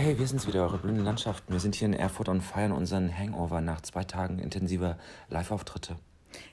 Hey, 0.00 0.16
wir 0.16 0.28
sind's 0.28 0.46
wieder, 0.46 0.62
eure 0.62 0.78
blühenden 0.78 1.04
Landschaften. 1.04 1.52
Wir 1.52 1.58
sind 1.58 1.74
hier 1.74 1.86
in 1.86 1.92
Erfurt 1.92 2.28
und 2.28 2.40
feiern 2.40 2.70
unseren 2.70 3.12
Hangover 3.12 3.60
nach 3.60 3.80
zwei 3.80 4.04
Tagen 4.04 4.38
intensiver 4.38 4.96
Live-Auftritte. 5.28 5.96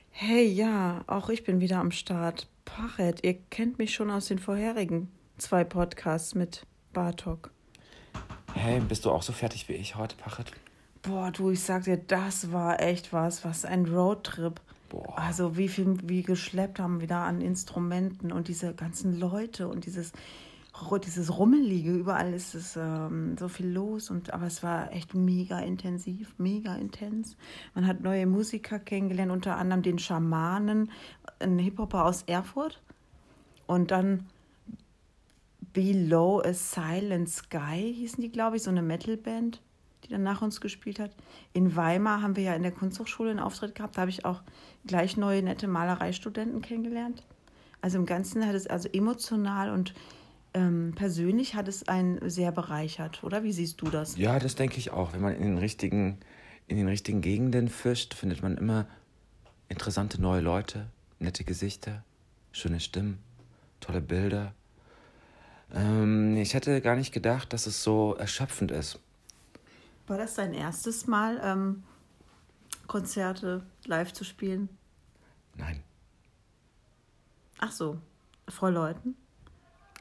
Hey, 0.10 0.48
ja, 0.48 1.04
auch 1.06 1.30
ich 1.30 1.44
bin 1.44 1.60
wieder 1.60 1.78
am 1.78 1.92
Start. 1.92 2.48
Pachet, 2.66 3.24
ihr 3.24 3.36
kennt 3.52 3.78
mich 3.78 3.94
schon 3.94 4.10
aus 4.10 4.26
den 4.26 4.40
vorherigen 4.40 5.12
zwei 5.38 5.64
Podcasts 5.64 6.34
mit 6.34 6.66
Bartok. 6.92 7.52
Hey, 8.56 8.80
bist 8.80 9.06
du 9.06 9.12
auch 9.12 9.22
so 9.22 9.32
fertig 9.32 9.70
wie 9.70 9.74
ich 9.74 9.96
heute, 9.96 10.16
Pachet? 10.16 10.52
Boah, 11.04 11.30
du, 11.30 11.52
ich 11.52 11.62
sag 11.62 11.84
dir, 11.84 11.98
das 11.98 12.52
war 12.52 12.82
echt 12.82 13.14
was. 13.14 13.46
Was 13.46 13.64
ein 13.64 13.86
Roadtrip. 13.86 14.60
Boah. 14.90 15.20
Also 15.20 15.56
wie 15.56 15.70
viel 15.70 16.00
wir 16.02 16.24
geschleppt 16.24 16.80
haben 16.80 17.00
wieder 17.00 17.18
an 17.18 17.42
Instrumenten 17.42 18.32
und 18.32 18.48
diese 18.48 18.74
ganzen 18.74 19.20
Leute 19.20 19.68
und 19.68 19.86
dieses, 19.86 20.14
dieses 21.04 21.38
Rummelige. 21.38 21.92
Überall 21.92 22.34
ist 22.34 22.54
es 22.56 22.76
ähm, 22.76 23.38
so 23.38 23.48
viel 23.48 23.68
los. 23.68 24.10
Und, 24.10 24.34
aber 24.34 24.48
es 24.48 24.64
war 24.64 24.92
echt 24.92 25.14
mega 25.14 25.60
intensiv, 25.60 26.34
mega 26.38 26.76
intens. 26.76 27.38
Man 27.74 27.88
hat 27.88 28.02
neue 28.02 28.26
Musiker 28.26 28.80
kennengelernt, 28.80 29.32
unter 29.32 29.58
anderem 29.58 29.82
den 29.82 30.00
Schamanen, 30.00 30.92
einen 31.40 31.60
Hip-Hopper 31.60 32.06
aus 32.06 32.24
Erfurt. 32.24 32.82
Und 33.68 33.92
dann 33.92 34.28
Below 35.74 36.42
a 36.42 36.54
Silent 36.54 37.30
Sky 37.30 37.94
hießen 37.94 38.22
die, 38.22 38.32
glaube 38.32 38.56
ich, 38.56 38.64
so 38.64 38.70
eine 38.70 38.82
Metalband, 38.82 39.62
die 40.04 40.10
dann 40.10 40.24
nach 40.24 40.42
uns 40.42 40.62
gespielt 40.62 41.00
hat. 41.00 41.12
In 41.52 41.76
Weimar 41.76 42.22
haben 42.22 42.36
wir 42.36 42.44
ja 42.44 42.54
in 42.54 42.64
der 42.64 42.72
Kunsthochschule 42.72 43.32
einen 43.32 43.40
Auftritt 43.40 43.76
gehabt. 43.76 43.98
Da 43.98 44.02
habe 44.02 44.12
ich 44.12 44.24
auch 44.24 44.42
gleich 44.86 45.18
neue, 45.18 45.44
nette 45.44 45.68
Malereistudenten 45.68 46.62
kennengelernt. 46.62 47.26
Also 47.82 47.98
im 47.98 48.06
Ganzen 48.06 48.46
hat 48.48 48.56
es 48.56 48.68
also 48.68 48.88
emotional 48.90 49.70
und 49.70 49.94
ähm, 50.56 50.94
persönlich 50.96 51.54
hat 51.56 51.68
es 51.68 51.88
einen 51.88 52.30
sehr 52.30 52.52
bereichert, 52.52 53.24
oder? 53.24 53.44
Wie 53.44 53.54
siehst 53.54 53.82
du 53.82 53.90
das? 53.90 54.18
Ja, 54.18 54.40
das 54.40 54.56
denke 54.56 54.78
ich 54.78 54.92
auch. 54.92 55.14
Wenn 55.14 55.22
man 55.22 55.36
in 55.36 55.44
den 55.44 55.58
richtigen, 55.58 56.18
in 56.68 56.78
den 56.78 56.88
richtigen 56.88 57.22
Gegenden 57.22 57.68
fischt, 57.68 58.14
findet 58.14 58.42
man 58.42 58.58
immer 58.58 58.88
interessante 59.70 60.20
neue 60.20 60.42
Leute, 60.42 60.88
nette 61.20 61.44
Gesichter, 61.44 62.04
schöne 62.52 62.80
Stimmen, 62.80 63.20
tolle 63.80 64.02
Bilder. 64.02 64.54
Ähm, 65.74 66.38
ich 66.38 66.54
hätte 66.54 66.82
gar 66.82 66.96
nicht 66.96 67.12
gedacht, 67.12 67.54
dass 67.54 67.68
es 67.68 67.84
so 67.84 68.16
erschöpfend 68.16 68.72
ist. 68.72 69.00
War 70.08 70.18
das 70.18 70.36
dein 70.36 70.54
erstes 70.54 71.06
Mal, 71.06 71.40
ähm, 71.44 71.84
Konzerte 72.88 73.64
live 73.86 74.14
zu 74.14 74.24
spielen? 74.24 74.70
Nein, 75.56 75.84
Ach 77.60 77.72
so, 77.72 77.98
vor 78.48 78.72
Leuten? 78.72 79.16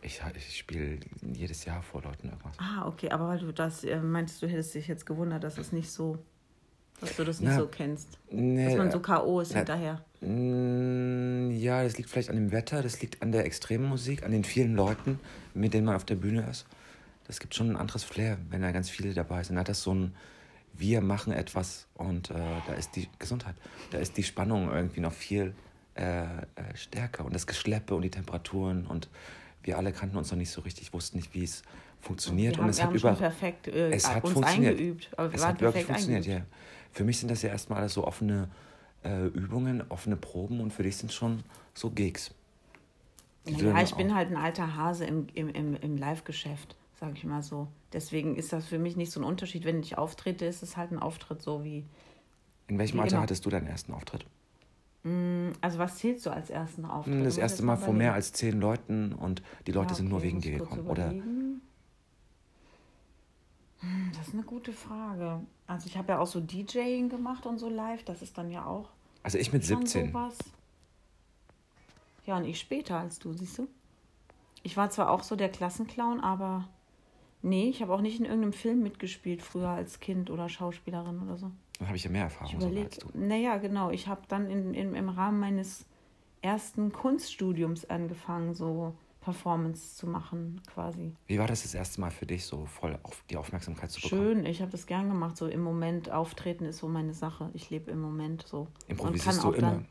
Ich, 0.05 0.21
ich 0.37 0.59
spiele 0.59 0.99
jedes 1.33 1.65
Jahr 1.65 1.83
vor 1.83 2.03
Leuten 2.03 2.29
irgendwas. 2.29 2.57
Ah, 2.59 2.87
okay, 2.87 3.11
aber 3.11 3.29
weil 3.29 3.39
du 3.39 3.53
das 3.53 3.85
äh, 3.85 3.99
meintest, 3.99 4.43
du 4.43 4.47
hättest 4.49 4.75
dich 4.75 4.87
jetzt 4.87 5.07
gewundert, 5.07 5.43
dass 5.45 5.59
es 5.59 5.73
nicht 5.73 5.91
so, 5.91 6.19
dass 7.01 7.17
du 7.17 7.25
das 7.25 7.41
nicht 7.41 7.51
Na, 7.51 7.59
so 7.59 7.67
kennst. 7.67 8.19
Nee, 8.31 8.67
Dass 8.67 8.77
man 8.77 8.91
so 8.91 9.01
K.O. 9.01 9.41
ist 9.41 9.53
na, 9.53 9.59
hinterher. 9.59 10.05
Mm, 10.21 11.51
Ja, 11.53 11.83
das 11.83 11.97
liegt 11.97 12.11
vielleicht 12.11 12.31
an 12.31 12.37
dem 12.37 12.53
Wetter, 12.53 12.83
das 12.83 13.01
liegt 13.01 13.23
an 13.23 13.33
der 13.33 13.45
extremen 13.45 13.89
Musik, 13.89 14.23
an 14.23 14.31
den 14.33 14.45
vielen 14.45 14.75
Leuten, 14.75 15.19
mit 15.55 15.75
denen 15.75 15.87
man 15.87 15.97
auf 15.97 16.05
der 16.05 16.17
Bühne 16.17 16.47
ist. 16.51 16.67
Das 17.27 17.41
gibt 17.41 17.55
schon 17.55 17.71
ein 17.71 17.77
anderes 17.77 18.05
Flair, 18.05 18.39
wenn 18.51 18.61
da 18.63 18.71
ganz 18.71 18.91
viele 18.91 19.15
dabei 19.15 19.43
sind. 19.43 19.57
Dann 19.57 19.61
hat 19.61 19.69
das 19.69 19.83
so 19.83 19.95
ein, 19.95 20.15
wir 20.75 21.01
machen 21.01 21.33
etwas 21.33 21.87
und 21.95 22.31
äh, 22.31 22.35
da 22.67 22.75
ist 22.75 22.97
die 22.97 23.09
Gesundheit, 23.19 23.55
da 23.91 23.99
ist 23.99 24.17
die 24.17 24.23
Spannung 24.23 24.71
irgendwie 24.71 25.01
noch 25.01 25.13
viel 25.13 25.55
äh, 25.95 26.25
äh, 26.25 26.27
stärker 26.75 27.25
und 27.25 27.35
das 27.35 27.47
Geschleppe 27.47 27.95
und 27.95 28.03
die 28.03 28.11
Temperaturen 28.11 28.87
und 28.87 29.09
wir 29.65 29.77
alle 29.79 29.93
kannten 29.93 30.17
uns 30.17 30.31
noch 30.31 30.39
nicht 30.39 30.51
so 30.51 30.61
richtig, 30.63 30.93
wussten 30.93 31.17
nicht, 31.19 31.35
wie 31.35 31.43
es 31.45 31.63
funktioniert 32.01 32.55
Wir 32.57 32.59
und 32.61 32.65
haben, 32.65 32.71
es 32.71 32.77
wir 32.79 32.83
hat 32.85 32.89
haben 32.91 32.97
über 32.97 33.13
perfekt 33.15 33.69
äh, 33.69 33.91
es 33.91 34.09
hat 34.09 34.23
uns 34.25 34.33
funktioniert. 34.35 34.73
eingeübt. 34.79 35.09
Aber 35.17 35.31
wir 35.31 35.35
es 35.37 35.43
waren 35.43 35.55
hat 35.55 35.61
wirklich 35.61 35.85
funktioniert, 35.87 36.25
eingeübt. 36.27 36.47
ja. 36.51 36.57
Für 36.93 37.05
mich 37.05 37.19
sind 37.19 37.31
das 37.31 37.43
ja 37.43 37.49
erstmal 37.51 37.81
alles 37.81 37.95
so 37.95 38.07
offene 38.07 38.49
äh, 39.05 39.27
Übungen, 39.27 39.83
offene 39.89 40.17
Proben 40.17 40.61
und 40.61 40.73
für 40.73 40.83
dich 40.85 40.97
sind 40.97 41.13
schon 41.13 41.43
so 41.75 41.91
Gigs. 41.91 42.31
Ja, 43.47 43.81
ich 43.83 43.95
bin 43.95 44.11
auch- 44.11 44.15
halt 44.15 44.31
ein 44.31 44.37
alter 44.37 44.77
Hase 44.77 45.05
im, 45.05 45.27
im, 45.35 45.49
im, 45.51 45.75
im 45.77 45.97
Live-Geschäft, 45.99 46.77
sage 46.99 47.13
ich 47.17 47.25
mal 47.25 47.43
so. 47.43 47.69
Deswegen 47.93 48.37
ist 48.37 48.53
das 48.53 48.67
für 48.67 48.79
mich 48.79 48.97
nicht 48.97 49.13
so 49.13 49.21
ein 49.21 49.25
Unterschied. 49.25 49.65
Wenn 49.65 49.81
ich 49.81 49.99
auftrete, 49.99 50.47
ist 50.47 50.63
es 50.63 50.77
halt 50.77 50.93
ein 50.93 50.99
Auftritt 50.99 51.43
so 51.43 51.63
wie. 51.65 51.85
In 52.69 52.79
welchem 52.79 53.01
Alter 53.01 53.17
immer. 53.17 53.23
hattest 53.25 53.45
du 53.45 53.51
deinen 53.51 53.67
ersten 53.67 53.93
Auftritt? 53.93 54.25
Also, 55.61 55.79
was 55.79 55.97
zählst 55.99 56.25
du 56.25 56.31
als 56.31 56.49
ersten 56.49 56.87
Auftritt? 56.87 57.15
Hm, 57.15 57.25
Das 57.25 57.37
erste 57.37 57.63
Mal 57.63 57.77
vor 57.77 57.89
überlegen. 57.89 57.99
mehr 57.99 58.15
als 58.15 58.33
zehn 58.33 58.59
Leuten 58.59 59.13
und 59.13 59.43
die 59.67 59.73
Leute 59.73 59.91
Ja, 59.91 59.97
sind 59.97 60.09
nur 60.09 60.19
okay, 60.19 60.27
wegen 60.29 60.41
dir 60.41 60.59
gekommen. 60.59 60.87
Oder 60.87 61.13
Das 64.17 64.29
ist 64.29 64.35
eine 64.35 64.45
gute 64.45 64.73
Frage. 64.73 65.41
Also, 65.67 65.87
ich 65.89 65.99
habe 65.99 66.13
ja 66.13 66.19
auch 66.21 66.27
so 66.27 66.41
DJing 66.41 67.11
gemacht 67.11 67.45
und 67.45 67.59
so 67.59 67.69
live. 67.69 68.03
Das 68.05 68.23
ist 68.23 68.39
dann 68.39 68.51
ja 68.51 68.65
auch 68.65 68.89
also 69.23 69.37
ich 69.39 69.53
mit 69.53 69.65
schon 69.65 69.85
17. 69.85 70.09
sowas. 70.13 70.39
Ja, 72.25 72.39
und 72.39 72.45
ich 72.45 72.59
später 72.59 72.99
als 72.99 73.19
du, 73.19 73.35
siehst 73.35 73.59
du? 73.59 73.69
Ich 74.63 74.79
war 74.79 74.89
zwar 74.89 75.11
auch 75.11 75.23
so 75.23 75.37
der 75.37 75.51
Klassenclown, 75.51 76.21
aber 76.21 76.67
nee, 77.43 77.69
ich 77.69 77.83
habe 77.83 77.93
auch 77.93 78.01
nicht 78.01 78.19
in 78.19 78.25
irgendeinem 78.25 78.55
Film 78.55 78.83
mitgespielt 78.83 79.43
früher 79.43 79.69
als 79.69 80.01
Kind 80.01 80.31
oder 80.31 80.49
Schauspielerin 80.49 81.21
oder 81.21 81.37
so. 81.37 81.51
Dann 81.79 81.89
habe 81.89 81.97
ich 81.97 82.05
ja 82.05 82.11
mehr 82.11 82.25
Erfahrung 82.25 82.61
sogar 82.61 82.85
als 82.85 82.99
du. 82.99 83.09
naja, 83.15 83.57
genau, 83.59 83.91
ich 83.91 84.07
habe 84.07 84.23
dann 84.29 84.49
in, 84.51 84.75
in, 84.75 84.95
im 84.95 85.09
Rahmen 85.09 85.41
meines 85.41 85.87
ersten 86.41 86.93
Kunststudiums 86.93 87.85
angefangen, 87.87 88.55
so 88.55 88.95
Performance 89.21 89.97
zu 89.97 90.07
machen, 90.07 90.61
quasi. 90.67 91.15
Wie 91.27 91.39
war 91.39 91.47
das 91.47 91.63
das 91.63 91.75
erste 91.75 92.01
Mal 92.01 92.11
für 92.11 92.27
dich, 92.27 92.45
so 92.45 92.67
voll 92.67 92.99
auf 93.03 93.25
die 93.31 93.39
Aufmerksamkeit 93.39 93.91
zu 93.91 94.03
bekommen? 94.03 94.23
Schön, 94.23 94.47
ich 94.47 94.61
habe 94.61 94.71
das 94.71 94.87
gern 94.87 95.09
gemacht. 95.09 95.37
So 95.37 95.47
im 95.47 95.63
Moment 95.63 96.11
auftreten 96.11 96.67
ist 96.67 96.79
so 96.79 96.89
meine 96.89 97.15
Sache. 97.15 97.49
Ich 97.55 97.71
lebe 97.71 97.91
im 97.91 98.01
Moment 98.01 98.47
so. 98.47 98.69
Improvisierst 98.87 99.43
du 99.43 99.53
dann- 99.53 99.59
immer? 99.59 99.85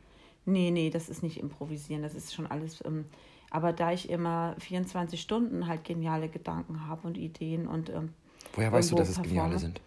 Nee, 0.46 0.70
nee, 0.70 0.90
das 0.90 1.08
ist 1.08 1.22
nicht 1.22 1.40
improvisieren, 1.40 2.02
das 2.02 2.14
ist 2.14 2.32
schon 2.34 2.46
alles. 2.46 2.84
Ähm, 2.84 3.06
aber 3.50 3.72
da 3.72 3.92
ich 3.92 4.10
immer 4.10 4.54
24 4.58 5.20
Stunden 5.20 5.66
halt 5.66 5.84
geniale 5.84 6.28
Gedanken 6.28 6.86
habe 6.86 7.06
und 7.08 7.16
Ideen 7.16 7.66
und 7.66 7.88
ähm, 7.88 8.12
Woher 8.52 8.70
weißt 8.70 8.92
du, 8.92 8.94
dass 8.94 9.08
es 9.08 9.22
geniale 9.22 9.58
sind? 9.58 9.80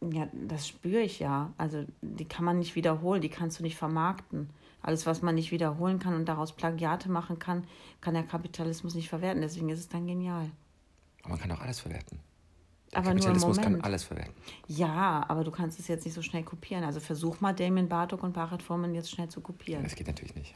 Ja, 0.00 0.28
das 0.32 0.68
spüre 0.68 1.00
ich 1.00 1.18
ja. 1.18 1.52
Also 1.56 1.84
die 2.02 2.26
kann 2.26 2.44
man 2.44 2.58
nicht 2.58 2.74
wiederholen, 2.74 3.22
die 3.22 3.28
kannst 3.28 3.58
du 3.58 3.62
nicht 3.62 3.76
vermarkten. 3.76 4.50
Alles, 4.82 5.06
was 5.06 5.22
man 5.22 5.34
nicht 5.34 5.50
wiederholen 5.50 5.98
kann 5.98 6.14
und 6.14 6.26
daraus 6.26 6.52
Plagiate 6.52 7.10
machen 7.10 7.38
kann, 7.38 7.64
kann 8.00 8.14
der 8.14 8.22
Kapitalismus 8.22 8.94
nicht 8.94 9.08
verwerten. 9.08 9.40
Deswegen 9.40 9.68
ist 9.68 9.80
es 9.80 9.88
dann 9.88 10.06
genial. 10.06 10.50
Aber 11.22 11.30
man 11.30 11.38
kann 11.40 11.50
auch 11.52 11.60
alles 11.60 11.80
verwerten. 11.80 12.20
Der 12.92 13.00
Aber 13.00 13.08
nur 13.08 13.14
im 13.14 13.18
Kapitalismus 13.18 13.58
kann 13.58 13.80
alles 13.80 14.04
verwerten. 14.04 14.32
Ja, 14.68 15.24
aber 15.26 15.42
du 15.42 15.50
kannst 15.50 15.80
es 15.80 15.88
jetzt 15.88 16.04
nicht 16.04 16.14
so 16.14 16.22
schnell 16.22 16.44
kopieren. 16.44 16.84
Also 16.84 17.00
versuch 17.00 17.40
mal 17.40 17.52
Damien 17.52 17.88
Bartok 17.88 18.22
und 18.22 18.32
Barat 18.32 18.62
Forman 18.62 18.94
jetzt 18.94 19.10
schnell 19.10 19.28
zu 19.28 19.40
kopieren. 19.40 19.82
Das 19.82 19.96
geht 19.96 20.06
natürlich 20.06 20.36
nicht. 20.36 20.54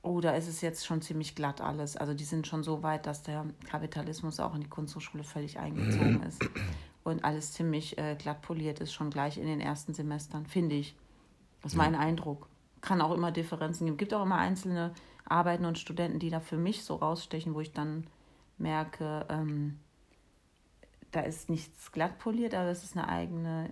Oh, 0.03 0.21
da 0.21 0.33
ist 0.33 0.47
es 0.47 0.61
jetzt 0.61 0.87
schon 0.87 1.03
ziemlich 1.03 1.35
glatt 1.35 1.61
alles. 1.61 1.97
Also 1.97 2.15
die 2.15 2.25
sind 2.25 2.47
schon 2.47 2.63
so 2.63 2.83
weit, 2.83 3.07
dass 3.07 3.23
der 3.23 3.45
Kapitalismus 3.69 4.39
auch 4.39 4.55
in 4.55 4.61
die 4.61 4.69
Kunsthochschule 4.69 5.25
völlig 5.25 5.59
eingezogen 5.59 6.23
ist. 6.23 6.49
Und 7.03 7.25
alles 7.25 7.53
ziemlich 7.53 7.99
äh, 7.99 8.15
glatt 8.17 8.41
poliert 8.41 8.81
ist, 8.81 8.93
schon 8.93 9.11
gleich 9.11 9.37
in 9.37 9.47
den 9.47 9.61
ersten 9.61 9.95
Semestern, 9.95 10.47
finde 10.47 10.77
ich. 10.77 10.97
Das 11.63 11.73
ist 11.73 11.77
mein 11.77 11.95
ja. 11.95 11.99
Eindruck. 11.99 12.49
Kann 12.81 13.01
auch 13.01 13.13
immer 13.13 13.33
Differenzen 13.33 13.87
geben. 13.87 13.97
Es 13.97 13.99
gibt 13.99 14.15
auch 14.15 14.23
immer 14.23 14.39
einzelne 14.39 14.93
Arbeiten 15.25 15.65
und 15.65 15.79
Studenten, 15.79 16.21
die 16.21 16.31
da 16.31 16.41
für 16.41 16.57
mich 16.57 16.85
so 16.85 16.95
rausstechen, 16.97 17.55
wo 17.55 17.61
ich 17.61 17.73
dann 17.73 18.07
merke, 18.59 19.27
ähm, 19.29 19.79
da 21.13 21.21
ist 21.21 21.49
nichts 21.49 21.93
glatt 21.93 22.19
poliert, 22.19 22.55
aber 22.55 22.69
es 22.69 22.85
ist 22.85 22.97
eine 22.97 23.09
eigene 23.09 23.71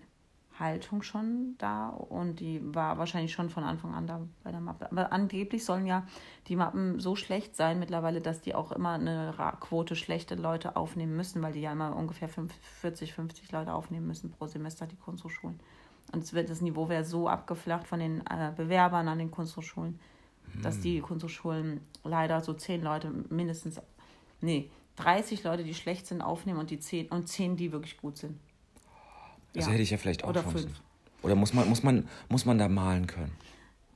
Haltung 0.58 1.02
schon 1.02 1.56
da 1.58 1.88
und 1.88 2.38
die 2.38 2.60
war 2.62 2.98
wahrscheinlich 2.98 3.32
schon 3.32 3.50
von 3.50 3.64
Anfang 3.64 3.92
an 3.92 4.06
da 4.06 4.20
bei 4.44 4.52
der 4.52 4.60
Mappe. 4.60 4.90
Aber 4.90 5.12
angeblich 5.12 5.64
sollen 5.64 5.86
ja 5.86 6.06
die 6.46 6.56
Mappen 6.56 7.00
so 7.00 7.16
schlecht 7.16 7.56
sein 7.56 7.78
mittlerweile, 7.78 8.20
dass 8.20 8.40
die 8.40 8.54
auch 8.54 8.70
immer 8.70 8.92
eine 8.92 9.34
Quote 9.60 9.96
schlechte 9.96 10.36
Leute 10.36 10.76
aufnehmen 10.76 11.16
müssen, 11.16 11.42
weil 11.42 11.52
die 11.52 11.60
ja 11.60 11.72
immer 11.72 11.96
ungefähr 11.96 12.28
40, 12.28 13.14
50 13.14 13.50
Leute 13.50 13.75
aufnehmen 13.75 14.06
müssen 14.06 14.30
pro 14.30 14.46
Semester, 14.46 14.87
die 14.87 14.96
Kunsthochschulen. 14.96 15.58
Und 16.12 16.22
es 16.22 16.34
wird, 16.34 16.50
das 16.50 16.60
Niveau 16.60 16.88
wäre 16.88 17.04
so 17.04 17.28
abgeflacht 17.28 17.88
von 17.88 17.98
den 17.98 18.20
äh, 18.20 18.52
Bewerbern 18.54 19.08
an 19.08 19.19
den 19.19 19.30
Kunsthochschulen, 19.30 19.98
hm. 20.52 20.62
dass 20.62 20.78
die 20.78 21.00
Kunsthochschulen 21.00 21.80
leider 22.04 22.40
so 22.40 22.52
zehn 22.52 22.82
Leute 22.82 23.10
mindestens, 23.28 23.80
nee, 24.40 24.70
30 24.96 25.43
Leute, 25.43 25.64
die 25.64 25.75
schlecht 25.75 26.06
sind, 26.06 26.20
aufnehmen 26.20 26.58
und 26.58 26.70
die 26.70 26.79
zehn 26.79 27.08
und 27.08 27.29
zehn, 27.29 27.56
die 27.56 27.73
wirklich 27.73 27.96
gut 27.96 28.17
sind. 28.17 28.38
Also 29.55 29.69
ja. 29.69 29.73
hätte 29.73 29.82
ich 29.82 29.91
ja 29.91 29.96
vielleicht 29.96 30.25
auch 30.25 30.31
Oder 30.31 30.43
Chancen. 30.43 30.61
Fünf. 30.61 30.81
Oder 31.23 31.35
muss 31.35 31.55
man, 31.55 31.69
muss, 31.69 31.82
man, 31.82 32.08
muss 32.29 32.44
man 32.44 32.58
da 32.58 32.69
malen 32.69 33.06
können? 33.06 33.32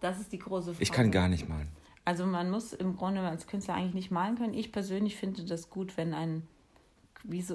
Das 0.01 0.19
ist 0.19 0.33
die 0.33 0.39
große 0.39 0.73
Frage. 0.73 0.83
Ich 0.83 0.93
kann 0.93 1.11
gar 1.11 1.29
nicht 1.29 1.49
malen. 1.49 1.69
Also 2.05 2.25
man 2.25 2.51
muss 2.51 2.73
im 2.73 2.97
Grunde 2.97 3.21
als 3.21 3.47
Künstler 3.47 3.75
eigentlich 3.75 3.95
nicht 3.95 4.11
malen 4.11 4.37
können. 4.39 4.55
Ich 4.55 4.73
persönlich 4.73 5.17
finde 5.17 5.45
das 5.45 5.69
gut, 5.69 5.97
wenn 5.99 6.15
ein, 6.15 6.43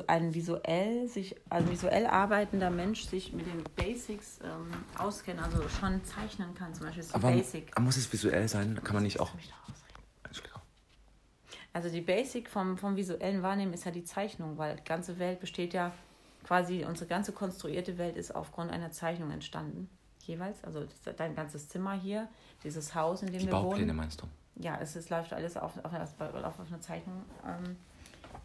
ein 0.07 0.33
visuell 0.35 1.07
sich, 1.07 1.35
also 1.49 1.71
visuell 1.71 2.05
arbeitender 2.05 2.69
Mensch 2.69 3.05
sich 3.05 3.33
mit 3.33 3.47
den 3.47 3.63
Basics 3.75 4.39
ähm, 4.43 4.71
auskennt, 4.95 5.41
also 5.41 5.67
schon 5.69 6.03
zeichnen 6.03 6.53
kann, 6.53 6.71
zum 6.75 6.85
Beispiel 6.85 7.03
aber, 7.13 7.31
Basic. 7.31 7.71
Aber 7.71 7.85
muss 7.85 7.97
es 7.97 8.13
visuell 8.13 8.47
sein? 8.47 8.79
Kann 8.83 8.93
man 8.93 9.03
nicht 9.03 9.19
auch. 9.19 9.31
Also 11.73 11.89
die 11.89 12.01
Basic 12.01 12.49
vom, 12.49 12.77
vom 12.77 12.95
visuellen 12.95 13.41
Wahrnehmen 13.41 13.73
ist 13.73 13.85
ja 13.85 13.91
die 13.91 14.03
Zeichnung, 14.03 14.57
weil 14.57 14.75
die 14.75 14.83
ganze 14.83 15.17
Welt 15.17 15.39
besteht 15.39 15.73
ja 15.73 15.91
quasi 16.43 16.85
unsere 16.85 17.07
ganze 17.07 17.31
konstruierte 17.31 17.97
Welt 17.97 18.15
ist 18.15 18.35
aufgrund 18.35 18.71
einer 18.71 18.91
Zeichnung 18.91 19.31
entstanden. 19.31 19.89
Jeweils. 20.19 20.63
Also 20.63 20.85
dein 21.17 21.35
ganzes 21.35 21.67
Zimmer 21.67 21.93
hier, 21.93 22.29
dieses 22.63 22.93
Haus, 22.95 23.23
in 23.23 23.31
dem 23.31 23.39
Die 23.39 23.45
wir 23.45 23.51
Baupläne 23.51 23.65
wohnen. 23.65 23.71
Baupläne 23.71 23.93
meinst 23.93 24.21
du? 24.21 24.27
Ja, 24.55 24.77
es, 24.79 24.95
es 24.95 25.09
läuft 25.09 25.33
alles 25.33 25.57
auf, 25.57 25.73
auf, 25.83 25.91
auf, 25.93 26.59
auf 26.59 26.67
eine 26.67 26.79
Zeichnung 26.79 27.23
ähm, 27.45 27.75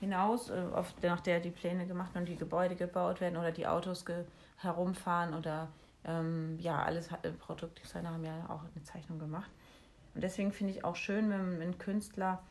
hinaus, 0.01 0.49
äh, 0.49 0.65
auf, 0.73 0.95
nach 1.03 1.21
der 1.21 1.41
die 1.41 1.51
Pläne 1.51 1.87
gemacht 1.87 2.13
und 2.15 2.27
die 2.27 2.37
Gebäude 2.37 2.77
gebaut 2.77 3.21
werden 3.21 3.37
oder 3.37 3.53
die 3.53 3.67
Autos 3.67 4.05
herumfahren 4.57 5.35
oder 5.35 5.69
ähm, 6.05 6.59
ja, 6.61 6.83
alles 6.83 7.11
hat, 7.11 7.25
äh, 7.25 7.33
Produktdesigner 7.33 8.11
haben 8.11 8.25
ja 8.25 8.47
auch 8.49 8.63
eine 8.75 8.83
Zeichnung 8.85 9.19
gemacht. 9.19 9.51
Und 10.15 10.23
deswegen 10.23 10.53
finde 10.53 10.73
ich 10.73 10.85
auch 10.85 10.97
schön, 10.97 11.31
wenn 11.31 11.61
ein 11.61 11.79
Künstler 11.79 12.43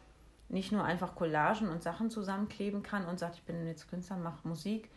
nicht 0.50 0.72
nur 0.72 0.84
einfach 0.84 1.16
Collagen 1.16 1.70
und 1.70 1.84
Sachen 1.84 2.10
zusammenkleben 2.10 2.84
kann 2.84 3.06
und 3.06 3.20
sagt, 3.20 3.36
ich 3.36 3.44
bin 3.44 3.68
jetzt 3.68 3.90
Künstler, 3.90 4.18
mache 4.18 4.48
Musik, 4.48 4.90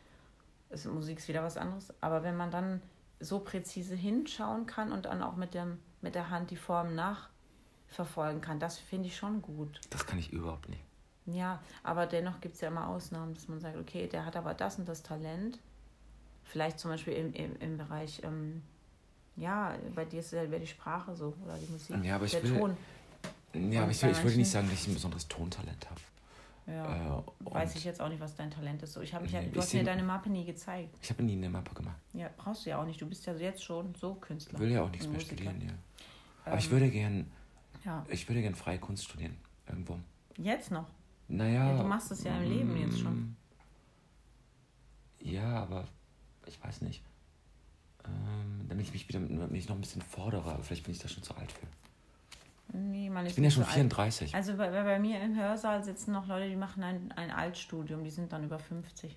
ist, 0.71 0.87
Musik 0.87 1.19
ist 1.19 1.29
wieder 1.29 1.43
was 1.43 1.57
anderes. 1.57 1.93
Aber 2.01 2.23
wenn 2.23 2.37
man 2.37 2.51
dann 2.51 2.81
so 3.19 3.41
präzise 3.41 3.95
hinschauen 3.95 4.67
kann 4.67 4.93
und 4.93 5.07
dann 5.07 5.23
auch 5.23 5.37
mit, 5.37 5.55
dem, 5.55 5.79
mit 6.01 6.15
der 6.15 6.31
Hand 6.31 6.51
die 6.51 6.57
Form 6.57 6.95
nachverfolgen 6.95 8.41
kann, 8.41 8.61
das 8.61 8.79
finde 8.79 9.09
ich 9.09 9.17
schon 9.17 9.43
gut. 9.43 9.81
Das 9.91 10.07
kann 10.07 10.19
ich 10.19 10.33
überhaupt 10.33 10.69
nicht. 10.69 10.83
Ja, 11.27 11.61
aber 11.83 12.07
dennoch 12.07 12.41
gibt 12.41 12.55
es 12.55 12.61
ja 12.61 12.69
immer 12.69 12.89
Ausnahmen, 12.89 13.35
dass 13.35 13.49
man 13.49 13.61
sagt, 13.61 13.77
okay, 13.77 14.09
der 14.09 14.25
hat 14.25 14.37
aber 14.37 14.55
das 14.55 14.79
und 14.79 14.89
das 14.89 15.03
Talent. 15.03 15.59
Vielleicht 16.45 16.79
zum 16.79 16.91
Beispiel 16.91 17.13
im, 17.13 17.33
im, 17.35 17.57
im 17.57 17.77
Bereich, 17.77 18.23
ähm, 18.25 18.63
ja, 19.37 19.75
bei 19.95 20.05
dir 20.05 20.21
ist 20.21 20.33
ja 20.33 20.45
die 20.45 20.67
Sprache 20.67 21.15
so 21.15 21.35
oder 21.45 21.57
die 21.57 21.71
Musik. 21.71 21.97
Ja, 22.03 22.17
aber 22.17 22.25
ich 22.25 22.43
will, 22.43 22.59
Ton. 22.59 22.77
Ja, 23.55 23.83
aber 23.83 23.91
ich, 23.91 24.03
ich 24.03 24.23
würde 24.23 24.37
nicht 24.37 24.51
sagen, 24.51 24.69
dass 24.71 24.83
ich 24.83 24.89
ein 24.89 24.95
besonderes 24.95 25.27
Tontalent 25.29 25.91
habe. 25.91 26.01
Ja, 26.67 27.19
äh, 27.19 27.23
weiß 27.53 27.75
ich 27.77 27.85
jetzt 27.85 28.01
auch 28.01 28.09
nicht, 28.09 28.21
was 28.21 28.37
dein 28.37 28.51
Talent 28.51 28.83
ist. 28.83 28.93
So, 28.93 29.01
ich 29.01 29.13
mich 29.21 29.33
ja, 29.33 29.43
du 29.43 29.61
hast 29.61 29.75
mir 29.75 29.83
deine 29.83 30.03
Mappe 30.03 30.31
nie 30.31 30.45
gezeigt. 30.45 30.97
Ich 31.03 31.11
habe 31.11 31.23
nie 31.23 31.33
eine 31.33 31.51
Mappe 31.51 31.75
gemacht. 31.75 31.97
Ja, 32.13 32.31
brauchst 32.37 32.65
du 32.65 32.71
ja 32.71 32.81
auch 32.81 32.87
nicht. 32.87 33.01
Du 33.01 33.09
bist 33.09 33.27
ja 33.27 33.35
jetzt 33.35 33.65
schon 33.65 33.95
so 33.95 34.15
Künstler. 34.15 34.55
Ich 34.55 34.61
will 34.61 34.71
ja 34.71 34.83
auch 34.83 34.91
nichts 34.91 35.09
mehr 35.09 35.21
studieren, 35.21 35.61
ja. 35.61 35.73
Aber 36.45 36.55
ähm, 36.55 36.59
ich 36.59 36.71
würde 36.71 36.91
gern, 36.91 37.31
ja. 37.85 38.07
ich 38.09 38.29
würde 38.29 38.43
gern 38.43 38.55
freie 38.55 38.79
Kunst 38.79 39.05
studieren, 39.05 39.37
irgendwo. 39.67 39.99
Jetzt 40.37 40.71
noch? 40.71 40.87
Naja. 41.29 41.73
Ja, 41.73 41.83
du 41.83 41.89
machst 41.89 42.11
es 42.13 42.23
ja 42.25 42.37
im 42.39 42.49
Leben 42.49 42.77
jetzt 42.77 43.01
schon. 43.01 43.15
Mm, 43.15 43.37
ja, 45.21 45.63
aber 45.63 45.89
ich 46.47 46.63
weiß 46.63 46.83
nicht. 46.83 47.03
Ähm, 48.05 48.67
damit 48.69 48.87
ich 48.87 48.93
mich 48.93 49.09
wieder 49.09 49.21
mich 49.21 49.69
noch 49.69 49.77
ein 49.77 49.81
bisschen 49.81 50.03
fordere, 50.03 50.53
aber 50.53 50.63
vielleicht 50.63 50.85
bin 50.85 50.95
ich 50.95 51.01
da 51.01 51.09
schon 51.09 51.23
zu 51.23 51.35
alt 51.35 51.51
für. 51.53 51.67
Nee, 52.73 53.11
man 53.11 53.25
ist 53.25 53.31
ich 53.31 53.37
bin 53.37 53.45
ja 53.45 53.51
schon 53.51 53.65
so 53.65 53.71
34. 53.71 54.35
Alt. 54.35 54.35
Also 54.35 54.57
bei, 54.57 54.71
bei 54.71 54.99
mir 54.99 55.21
im 55.21 55.37
Hörsaal 55.37 55.83
sitzen 55.83 56.13
noch 56.13 56.27
Leute, 56.27 56.49
die 56.49 56.57
machen 56.57 56.83
ein, 56.83 57.13
ein 57.13 57.31
Altstudium, 57.31 58.05
die 58.05 58.11
sind 58.11 58.33
dann 58.33 58.45
über 58.45 58.59
50 58.59 59.17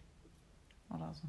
oder 0.89 1.13
so. 1.13 1.27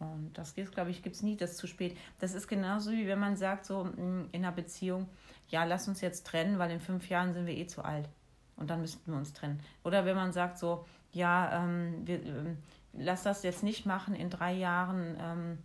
Und 0.00 0.32
das 0.34 0.52
ist, 0.52 0.72
glaube 0.72 0.90
ich, 0.90 1.02
gibt 1.02 1.16
es 1.16 1.22
nie, 1.22 1.36
das 1.36 1.56
zu 1.56 1.66
spät. 1.66 1.96
Das 2.18 2.32
ist 2.32 2.48
genauso 2.48 2.90
wie 2.90 3.06
wenn 3.06 3.18
man 3.18 3.36
sagt, 3.36 3.66
so 3.66 3.84
mm, 3.84 4.30
in 4.32 4.44
einer 4.44 4.52
Beziehung, 4.52 5.08
ja, 5.48 5.64
lass 5.64 5.88
uns 5.88 6.00
jetzt 6.00 6.26
trennen, 6.26 6.58
weil 6.58 6.70
in 6.70 6.80
fünf 6.80 7.08
Jahren 7.08 7.34
sind 7.34 7.46
wir 7.46 7.56
eh 7.56 7.66
zu 7.66 7.84
alt. 7.84 8.08
Und 8.56 8.70
dann 8.70 8.80
müssten 8.80 9.10
wir 9.10 9.18
uns 9.18 9.34
trennen. 9.34 9.60
Oder 9.84 10.06
wenn 10.06 10.16
man 10.16 10.32
sagt, 10.32 10.58
so, 10.58 10.86
ja, 11.12 11.64
ähm, 11.64 12.06
wir, 12.06 12.24
ähm, 12.24 12.58
lass 12.94 13.24
das 13.24 13.42
jetzt 13.42 13.62
nicht 13.62 13.84
machen, 13.84 14.14
in 14.14 14.30
drei 14.30 14.54
Jahren 14.54 15.16
ähm, 15.20 15.58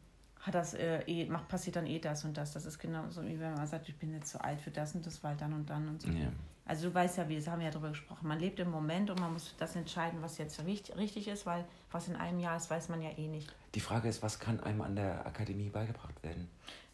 hat 0.46 0.54
das 0.54 0.76
äh, 0.76 1.00
eh, 1.08 1.26
macht, 1.26 1.48
passiert 1.48 1.76
dann 1.76 1.88
eh 1.88 2.00
das 2.00 2.24
und 2.24 2.38
das. 2.38 2.54
Das 2.54 2.66
ist 2.66 2.78
genauso 2.78 3.26
wie 3.26 3.40
wenn 3.40 3.54
man 3.54 3.66
sagt, 3.66 3.90
ich 3.90 3.96
bin 3.98 4.14
jetzt 4.14 4.30
zu 4.30 4.44
alt 4.44 4.62
für 4.62 4.70
das 4.70 4.94
und 4.94 5.06
das, 5.06 5.24
weil 5.24 5.36
dann 5.36 5.54
und 5.54 5.70
dann 5.70 5.88
und 5.88 6.02
so. 6.02 6.10
Ja. 6.10 6.32
Also 6.68 6.90
du 6.90 6.96
weißt 6.96 7.18
ja, 7.18 7.30
wir 7.30 7.44
haben 7.46 7.62
ja 7.62 7.70
darüber 7.70 7.90
gesprochen, 7.90 8.28
man 8.28 8.40
lebt 8.40 8.60
im 8.60 8.72
Moment 8.72 9.10
und 9.10 9.20
man 9.20 9.34
muss 9.34 9.56
das 9.58 9.76
entscheiden, 9.76 10.22
was 10.22 10.38
jetzt 10.38 10.64
richtig 10.66 11.28
ist, 11.28 11.46
weil 11.46 11.66
was 11.92 12.08
in 12.08 12.16
einem 12.16 12.40
Jahr 12.40 12.58
ist, 12.58 12.70
weiß 12.70 12.90
man 12.90 13.02
ja 13.02 13.10
eh 13.18 13.28
nicht. 13.28 13.54
Die 13.76 13.80
Frage 13.80 14.08
ist, 14.08 14.24
was 14.24 14.40
kann 14.40 14.60
einem 14.62 14.82
an 14.82 14.96
der 14.96 15.26
Akademie 15.26 15.70
beigebracht 15.70 16.22
werden? 16.24 16.48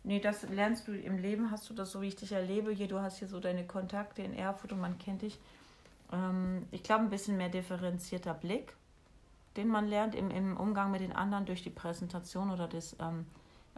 Nee, 0.03 0.19
das 0.19 0.49
lernst 0.49 0.87
du 0.87 0.93
im 0.93 1.17
Leben, 1.17 1.51
hast 1.51 1.69
du 1.69 1.73
das 1.73 1.91
so, 1.91 2.01
wie 2.01 2.07
ich 2.07 2.15
dich 2.15 2.31
erlebe. 2.31 2.71
Hier, 2.71 2.87
du 2.87 2.99
hast 2.99 3.19
hier 3.19 3.27
so 3.27 3.39
deine 3.39 3.65
Kontakte 3.65 4.23
in 4.23 4.33
Erfurt 4.33 4.73
und 4.73 4.81
man 4.81 4.97
kennt 4.97 5.21
dich. 5.21 5.39
Ähm, 6.11 6.65
ich 6.71 6.83
glaube, 6.83 7.03
ein 7.03 7.09
bisschen 7.09 7.37
mehr 7.37 7.49
differenzierter 7.49 8.33
Blick, 8.33 8.73
den 9.55 9.67
man 9.67 9.87
lernt 9.87 10.15
im, 10.15 10.31
im 10.31 10.57
Umgang 10.57 10.91
mit 10.91 11.01
den 11.01 11.13
anderen 11.13 11.45
durch 11.45 11.61
die 11.63 11.69
Präsentation 11.69 12.49
oder 12.49 12.67
das 12.67 12.95
ähm, 12.99 13.25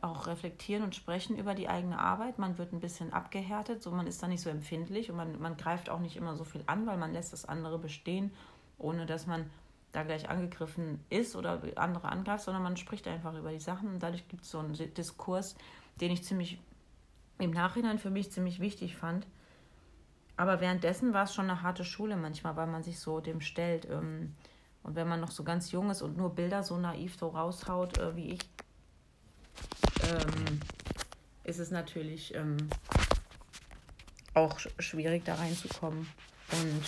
auch 0.03 0.27
reflektieren 0.27 0.83
und 0.83 0.95
sprechen 0.95 1.38
über 1.38 1.55
die 1.55 1.69
eigene 1.69 2.00
Arbeit. 2.00 2.39
Man 2.39 2.57
wird 2.57 2.74
ein 2.74 2.79
bisschen 2.79 3.13
abgehärtet, 3.13 3.81
so 3.81 3.91
man 3.91 4.07
ist 4.07 4.22
da 4.22 4.27
nicht 4.27 4.41
so 4.41 4.50
empfindlich 4.50 5.10
und 5.10 5.17
man, 5.17 5.39
man 5.39 5.57
greift 5.57 5.89
auch 5.89 6.00
nicht 6.00 6.17
immer 6.17 6.36
so 6.36 6.43
viel 6.43 6.63
an, 6.65 6.86
weil 6.86 6.98
man 6.98 7.13
lässt 7.13 7.33
das 7.33 7.45
andere 7.45 7.79
bestehen, 7.79 8.31
ohne 8.77 9.05
dass 9.05 9.27
man 9.27 9.50
da 9.91 10.03
gleich 10.03 10.29
angegriffen 10.29 11.00
ist 11.10 11.36
oder 11.36 11.62
andere 11.75 12.10
angreift, 12.10 12.43
sondern 12.43 12.63
man 12.63 12.77
spricht 12.77 13.07
einfach 13.07 13.36
über 13.36 13.51
die 13.51 13.60
Sachen 13.60 13.89
und 13.89 14.03
dadurch 14.03 14.27
gibt 14.27 14.43
es 14.43 14.51
so 14.51 14.60
einen 14.60 14.74
Diskurs, 14.74 15.55
den 16.01 16.12
ich 16.12 16.24
ziemlich 16.24 16.60
im 17.39 17.51
Nachhinein 17.51 18.00
für 18.00 18.10
mich 18.10 18.31
ziemlich 18.31 18.60
wichtig 18.60 18.98
fand. 18.98 19.27
Aber 20.36 20.62
währenddessen 20.62 21.13
war 21.13 21.25
es 21.25 21.33
schon 21.33 21.50
eine 21.50 21.62
harte 21.62 21.86
Schule 21.86 22.17
manchmal, 22.17 22.55
weil 22.55 22.67
man 22.67 22.83
sich 22.83 23.00
so 23.00 23.19
dem 23.19 23.39
stellt. 23.39 23.88
Ähm, 23.89 24.33
und 24.81 24.95
wenn 24.95 25.07
man 25.07 25.22
noch 25.22 25.31
so 25.31 25.43
ganz 25.43 25.72
jung 25.72 25.91
ist 25.91 26.01
und 26.01 26.17
nur 26.17 26.36
Bilder 26.36 26.63
so 26.63 26.77
naiv 26.77 27.15
so 27.17 27.29
raushaut, 27.29 28.00
äh, 28.00 28.15
wie 28.15 28.31
ich, 28.31 28.39
ähm, 30.10 30.60
ist 31.43 31.60
es 31.60 31.72
natürlich 31.72 32.33
ähm, 32.36 32.57
auch 34.33 34.60
schwierig, 34.79 35.25
da 35.25 35.36
reinzukommen. 35.36 36.07
Und 36.51 36.83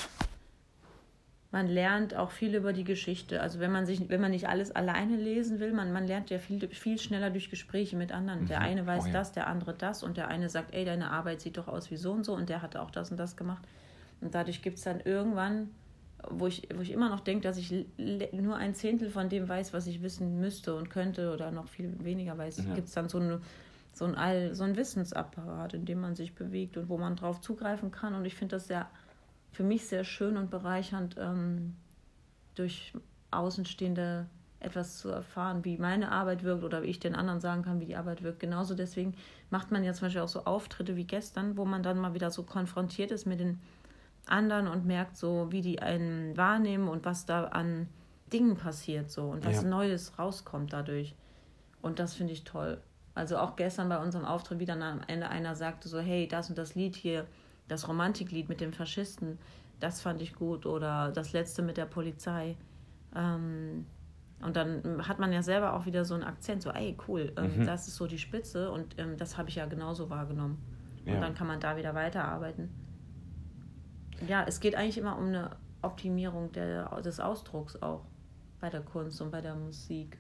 man 1.52 1.68
lernt 1.68 2.16
auch 2.16 2.32
viel 2.32 2.54
über 2.54 2.74
die 2.74 2.84
Geschichte. 2.84 3.42
Also 3.42 3.60
wenn 3.60 3.72
man 3.72 3.86
sich, 3.86 4.10
wenn 4.10 4.20
man 4.20 4.32
nicht 4.32 4.50
alles 4.50 4.72
alleine 4.72 5.16
lesen 5.16 5.60
will, 5.60 5.72
man, 5.72 5.94
man 5.94 6.06
lernt 6.06 6.30
ja 6.30 6.38
viel, 6.38 6.68
viel 6.70 7.00
schneller 7.00 7.30
durch 7.30 7.50
Gespräche 7.50 7.96
mit 7.96 8.12
anderen. 8.12 8.42
Mhm. 8.42 8.48
Der 8.48 8.62
eine 8.62 8.86
weiß 8.86 9.04
oh, 9.04 9.08
ja. 9.08 9.14
das, 9.14 9.32
der 9.32 9.48
andere 9.48 9.74
das 9.74 10.04
und 10.04 10.18
der 10.18 10.28
eine 10.28 10.50
sagt, 10.50 10.74
ey, 10.74 10.84
deine 10.84 11.12
Arbeit 11.12 11.42
sieht 11.42 11.58
doch 11.58 11.68
aus 11.68 11.92
wie 11.92 11.98
so 11.98 12.12
und 12.12 12.26
so 12.26 12.34
und 12.34 12.50
der 12.50 12.62
hat 12.62 12.76
auch 12.76 12.92
das 12.92 13.12
und 13.12 13.18
das 13.18 13.38
gemacht. 13.38 13.64
Und 14.20 14.36
dadurch 14.36 14.62
gibt 14.62 14.80
es 14.80 14.84
dann 14.84 15.00
irgendwann, 15.00 15.70
wo 16.30 16.48
ich, 16.48 16.68
wo 16.76 16.82
ich 16.82 16.92
immer 16.92 17.10
noch 17.10 17.20
denke, 17.20 17.44
dass 17.44 17.58
ich 17.58 17.74
nur 17.98 18.56
ein 18.56 18.76
Zehntel 18.76 19.10
von 19.10 19.30
dem 19.30 19.48
weiß, 19.48 19.74
was 19.74 19.88
ich 19.88 20.02
wissen 20.02 20.40
müsste 20.40 20.76
und 20.76 20.90
könnte 20.90 21.34
oder 21.34 21.52
noch 21.52 21.68
viel 21.68 21.94
weniger 22.04 22.38
weiß, 22.38 22.58
ja. 22.58 22.76
gibt 22.76 22.88
es 22.88 22.94
dann 22.94 23.10
so 23.10 23.20
eine 23.20 23.42
so 23.94 24.04
ein, 24.04 24.16
All, 24.16 24.54
so 24.54 24.66
ein 24.66 24.76
Wissensapparat, 24.76 25.74
in 25.74 25.86
dem 25.86 26.02
man 26.02 26.16
sich 26.16 26.36
bewegt 26.36 26.76
und 26.76 26.90
wo 26.90 26.98
man 26.98 27.16
drauf 27.16 27.40
zugreifen 27.40 27.92
kann. 27.92 28.14
Und 28.14 28.26
ich 28.26 28.36
finde 28.36 28.58
das 28.58 28.68
sehr 28.68 28.90
für 29.54 29.64
mich 29.64 29.88
sehr 29.88 30.04
schön 30.04 30.36
und 30.36 30.50
bereichernd, 30.50 31.16
ähm, 31.18 31.76
durch 32.56 32.94
Außenstehende 33.32 34.28
etwas 34.60 34.98
zu 34.98 35.10
erfahren, 35.10 35.64
wie 35.64 35.78
meine 35.78 36.12
Arbeit 36.12 36.44
wirkt 36.44 36.64
oder 36.64 36.84
wie 36.84 36.88
ich 36.88 37.00
den 37.00 37.16
anderen 37.16 37.40
sagen 37.40 37.64
kann, 37.64 37.80
wie 37.80 37.86
die 37.86 37.96
Arbeit 37.96 38.22
wirkt. 38.22 38.40
Genauso 38.40 38.76
deswegen 38.76 39.16
macht 39.50 39.72
man 39.72 39.84
ja 39.84 39.94
zum 39.94 40.08
Beispiel 40.08 40.22
auch 40.22 40.28
so 40.28 40.44
Auftritte 40.44 40.98
wie 40.98 41.06
gestern, 41.06 41.56
wo 41.56 41.64
man 41.64 41.84
dann 41.84 42.00
mal 42.00 42.14
wieder 42.14 42.32
so 42.32 42.44
konfrontiert 42.44 43.12
ist 43.12 43.26
mit 43.26 43.40
den 43.40 43.60
anderen 44.28 44.68
und 44.68 44.86
merkt 44.86 45.18
so, 45.18 45.52
wie 45.52 45.62
die 45.62 45.82
einen 45.82 46.36
wahrnehmen 46.38 46.88
und 46.88 47.06
was 47.06 47.26
da 47.26 47.46
an 47.46 47.88
Dingen 48.32 48.56
passiert 48.56 49.12
so 49.12 49.30
und 49.30 49.46
was 49.46 49.62
ja. 49.62 49.68
Neues 49.68 50.18
rauskommt 50.18 50.74
dadurch. 50.74 51.16
Und 51.82 52.00
das 52.00 52.16
finde 52.16 52.34
ich 52.34 52.44
toll. 52.44 52.82
Also 53.14 53.38
auch 53.38 53.56
gestern 53.56 53.88
bei 53.88 53.98
unserem 53.98 54.26
Auftritt 54.26 54.60
wieder 54.60 54.74
am 54.74 55.02
Ende 55.08 55.30
einer 55.30 55.56
sagte 55.56 55.88
so, 55.88 56.00
hey, 56.00 56.28
das 56.28 56.50
und 56.50 56.58
das 56.58 56.76
Lied 56.76 56.96
hier, 56.96 57.26
das 57.68 57.88
Romantiklied 57.88 58.50
mit 58.50 58.60
dem 58.60 58.74
Faschisten, 58.74 59.40
das 59.80 60.02
fand 60.02 60.22
ich 60.22 60.36
gut 60.36 60.66
oder 60.66 61.12
das 61.12 61.32
letzte 61.32 61.62
mit 61.62 61.78
der 61.78 61.86
Polizei. 61.86 62.58
Ähm, 63.16 63.86
und 64.42 64.58
dann 64.58 65.08
hat 65.08 65.20
man 65.20 65.32
ja 65.32 65.42
selber 65.42 65.74
auch 65.74 65.86
wieder 65.86 66.04
so 66.04 66.14
einen 66.14 66.24
Akzent, 66.24 66.62
so, 66.62 66.72
ey, 66.72 66.98
cool, 67.08 67.32
ähm, 67.38 67.60
mhm. 67.60 67.66
das 67.66 67.88
ist 67.88 67.96
so 67.96 68.06
die 68.06 68.18
Spitze 68.18 68.70
und 68.72 69.00
ähm, 69.00 69.18
das 69.18 69.38
habe 69.38 69.50
ich 69.50 69.56
ja 69.56 69.66
genauso 69.66 70.10
wahrgenommen. 70.10 70.58
Ja. 71.06 71.16
Und 71.16 71.22
dann 71.22 71.36
kann 71.36 71.48
man 71.48 71.60
da 71.60 71.78
wieder 71.78 71.96
weiterarbeiten. 71.96 72.70
Ja, 74.28 74.44
es 74.48 74.60
geht 74.60 74.76
eigentlich 74.76 74.98
immer 74.98 75.18
um 75.18 75.26
eine 75.26 75.58
Optimierung 75.82 76.52
der, 76.52 77.02
des 77.02 77.20
Ausdrucks 77.20 77.76
auch 77.82 78.06
bei 78.60 78.70
der 78.70 78.82
Kunst 78.82 79.22
und 79.22 79.32
bei 79.32 79.42
der 79.42 79.56
Musik, 79.56 80.18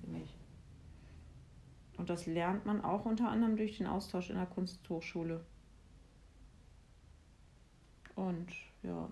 finde 0.00 0.20
ich. 0.20 0.38
Und 1.96 2.10
das 2.10 2.26
lernt 2.26 2.66
man 2.66 2.84
auch 2.84 3.06
unter 3.06 3.30
anderem 3.30 3.56
durch 3.56 3.78
den 3.78 3.86
Austausch 3.86 4.30
in 4.30 4.36
der 4.36 4.46
Kunsthochschule. 4.46 5.44
Und 8.14 8.52
ja 8.82 9.08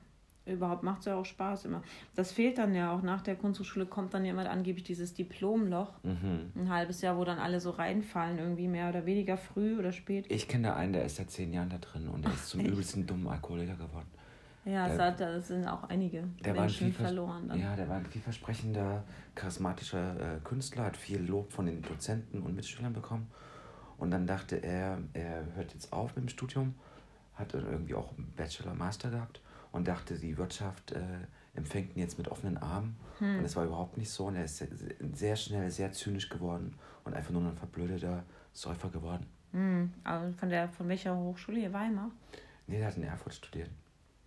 überhaupt 0.47 0.83
macht 0.83 1.01
es 1.01 1.07
ja 1.07 1.17
auch 1.17 1.25
Spaß 1.25 1.65
immer. 1.65 1.83
Das 2.15 2.33
fehlt 2.33 2.59
dann 2.59 2.75
ja 2.75 2.93
auch 2.93 3.03
nach 3.03 3.23
der 3.23 3.37
Kunsthochschule, 3.37 3.87
kommt 3.87 4.13
dann 4.15 4.25
ja 4.25 4.33
immer 4.33 4.49
angeblich 4.49 4.85
dieses 4.85 5.15
Diplomloch. 5.15 5.93
Mhm. 6.03 6.53
Ein 6.55 6.69
halbes 6.71 7.01
Jahr, 7.01 7.17
wo 7.17 7.25
dann 7.25 7.39
alle 7.39 7.61
so 7.61 7.71
reinfallen, 7.71 8.39
irgendwie 8.39 8.69
mehr 8.69 8.89
oder 8.89 9.07
weniger 9.07 9.37
früh 9.37 9.79
oder 9.79 9.93
spät. 9.93 10.27
Ich 10.29 10.49
kenne 10.49 10.69
da 10.69 10.77
einen, 10.77 10.93
der 10.93 11.05
ist 11.05 11.17
seit 11.17 11.31
zehn 11.31 11.53
Jahren 11.53 11.71
da 11.71 11.79
drin 11.79 12.09
und 12.09 12.25
der 12.25 12.33
ist 12.33 12.49
zum 12.49 12.61
Echt? 12.61 12.71
übelsten 12.71 13.07
dummen 13.07 13.29
Alkoholiker 13.29 13.75
geworden. 13.75 14.09
Ja, 14.67 14.89
der, 14.89 15.13
da 15.13 15.41
sind 15.41 15.67
auch 15.67 15.85
einige 15.85 16.25
der 16.43 16.55
Menschen 16.55 16.93
verloren. 16.93 17.49
Dann. 17.49 17.61
Ja, 17.61 17.77
der 17.77 17.87
war 17.89 17.97
ein 17.97 18.07
vielversprechender, 18.07 19.05
charismatischer 19.35 20.37
äh, 20.37 20.41
Künstler, 20.43 20.85
hat 20.85 20.97
viel 20.97 21.21
Lob 21.21 21.53
von 21.53 21.67
den 21.67 21.83
Dozenten 21.83 22.41
und 22.41 22.55
Mitschülern 22.55 22.95
bekommen. 22.95 23.31
Und 23.99 24.11
dann 24.11 24.27
dachte 24.27 24.57
er, 24.57 24.99
er 25.13 25.45
hört 25.55 25.75
jetzt 25.75 25.93
auf 25.93 26.17
mit 26.17 26.25
dem 26.25 26.29
Studium, 26.29 26.75
hat 27.35 27.53
irgendwie 27.53 27.95
auch 27.95 28.17
einen 28.17 28.33
Bachelor, 28.37 28.75
Master 28.75 29.11
gehabt 29.11 29.43
und 29.75 29.89
dachte, 29.89 30.17
die 30.17 30.39
Wirtschaft 30.39 30.93
äh, 30.93 31.01
empfängt 31.55 31.97
ihn 31.97 32.01
jetzt 32.01 32.17
mit 32.17 32.29
offenen 32.29 32.57
Armen. 32.59 32.97
Hm. 33.19 33.39
Und 33.39 33.45
es 33.45 33.57
war 33.57 33.65
überhaupt 33.65 33.99
nicht 33.99 34.09
so. 34.09 34.27
Und 34.27 34.37
er 34.37 34.45
ist 34.45 34.59
sehr, 34.59 34.69
sehr, 35.13 35.37
schnell 35.37 35.69
sehr 35.69 35.93
zynisch 35.93 36.29
geworden 36.29 36.77
und 37.03 37.13
einfach 37.15 37.33
nur 37.33 37.43
ein 37.43 37.57
verblödeter 37.57 38.23
Säufer 38.53 38.89
geworden. 38.89 39.27
Hm. 39.51 39.93
Aber 40.05 40.33
von, 40.35 40.49
der, 40.49 40.69
von 40.69 40.89
welcher 40.89 41.17
Hochschule 41.17 41.59
hier? 41.59 41.73
Weimar? 41.73 42.13
Nee, 42.69 42.79
der 42.79 42.87
hat 42.87 42.97
in 42.97 43.03
Erfurt 43.03 43.35
studiert. 43.35 43.69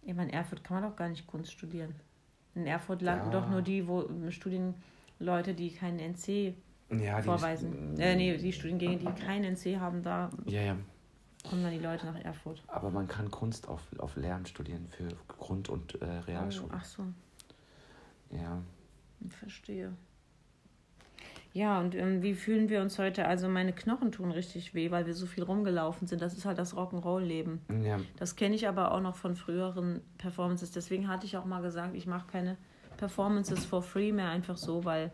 Ich 0.01 0.13
meine, 0.13 0.29
in 0.29 0.35
Erfurt 0.35 0.65
kann 0.65 0.81
man 0.81 0.89
doch 0.89 0.97
gar 0.97 1.07
nicht 1.07 1.25
Kunst 1.25 1.53
studieren. 1.53 1.95
In 2.53 2.67
Erfurt 2.67 3.01
landen 3.01 3.31
ja. 3.31 3.39
doch 3.39 3.49
nur 3.49 3.61
die 3.61 3.87
wo, 3.87 4.05
Studienleute, 4.29 5.53
die 5.53 5.71
keinen 5.71 5.99
NC 5.99 6.55
ja, 6.89 7.21
vorweisen. 7.21 7.97
äh, 7.97 8.15
nee, 8.17 8.35
die 8.35 8.51
Studiengänge, 8.51 8.97
die 8.97 9.21
keinen 9.21 9.55
NC 9.55 9.79
haben, 9.79 10.03
da. 10.03 10.29
Ja, 10.45 10.61
ja 10.61 10.77
kommen 11.43 11.63
dann 11.63 11.71
die 11.71 11.79
Leute 11.79 12.05
nach 12.05 12.19
Erfurt. 12.23 12.61
Aber 12.67 12.89
man 12.89 13.07
kann 13.07 13.31
Kunst 13.31 13.67
auf, 13.67 13.81
auf 13.97 14.15
Lehramt 14.15 14.49
studieren 14.49 14.87
für 14.87 15.07
Grund- 15.27 15.69
und 15.69 16.01
äh, 16.01 16.05
Realschule. 16.05 16.69
Oh, 16.71 16.77
ach 16.77 16.85
so. 16.85 17.03
Ja. 18.31 18.61
Ich 19.25 19.33
verstehe. 19.33 19.93
Ja, 21.53 21.79
und 21.79 21.95
ähm, 21.95 22.21
wie 22.21 22.35
fühlen 22.35 22.69
wir 22.69 22.81
uns 22.81 22.99
heute? 22.99 23.25
Also 23.25 23.49
meine 23.49 23.73
Knochen 23.73 24.11
tun 24.11 24.31
richtig 24.31 24.75
weh, 24.75 24.91
weil 24.91 25.07
wir 25.07 25.15
so 25.15 25.25
viel 25.25 25.43
rumgelaufen 25.43 26.07
sind. 26.07 26.21
Das 26.21 26.37
ist 26.37 26.45
halt 26.45 26.59
das 26.59 26.75
Rock'n'Roll-Leben. 26.75 27.61
Ja. 27.83 27.99
Das 28.17 28.35
kenne 28.35 28.53
ich 28.53 28.67
aber 28.67 28.91
auch 28.91 29.01
noch 29.01 29.15
von 29.15 29.35
früheren 29.35 30.01
Performances. 30.19 30.71
Deswegen 30.71 31.07
hatte 31.07 31.25
ich 31.25 31.35
auch 31.35 31.45
mal 31.45 31.61
gesagt, 31.61 31.95
ich 31.95 32.05
mache 32.05 32.27
keine 32.27 32.57
Performances 32.97 33.65
for 33.65 33.81
free 33.81 34.11
mehr, 34.11 34.29
einfach 34.29 34.57
so, 34.57 34.85
weil 34.85 35.11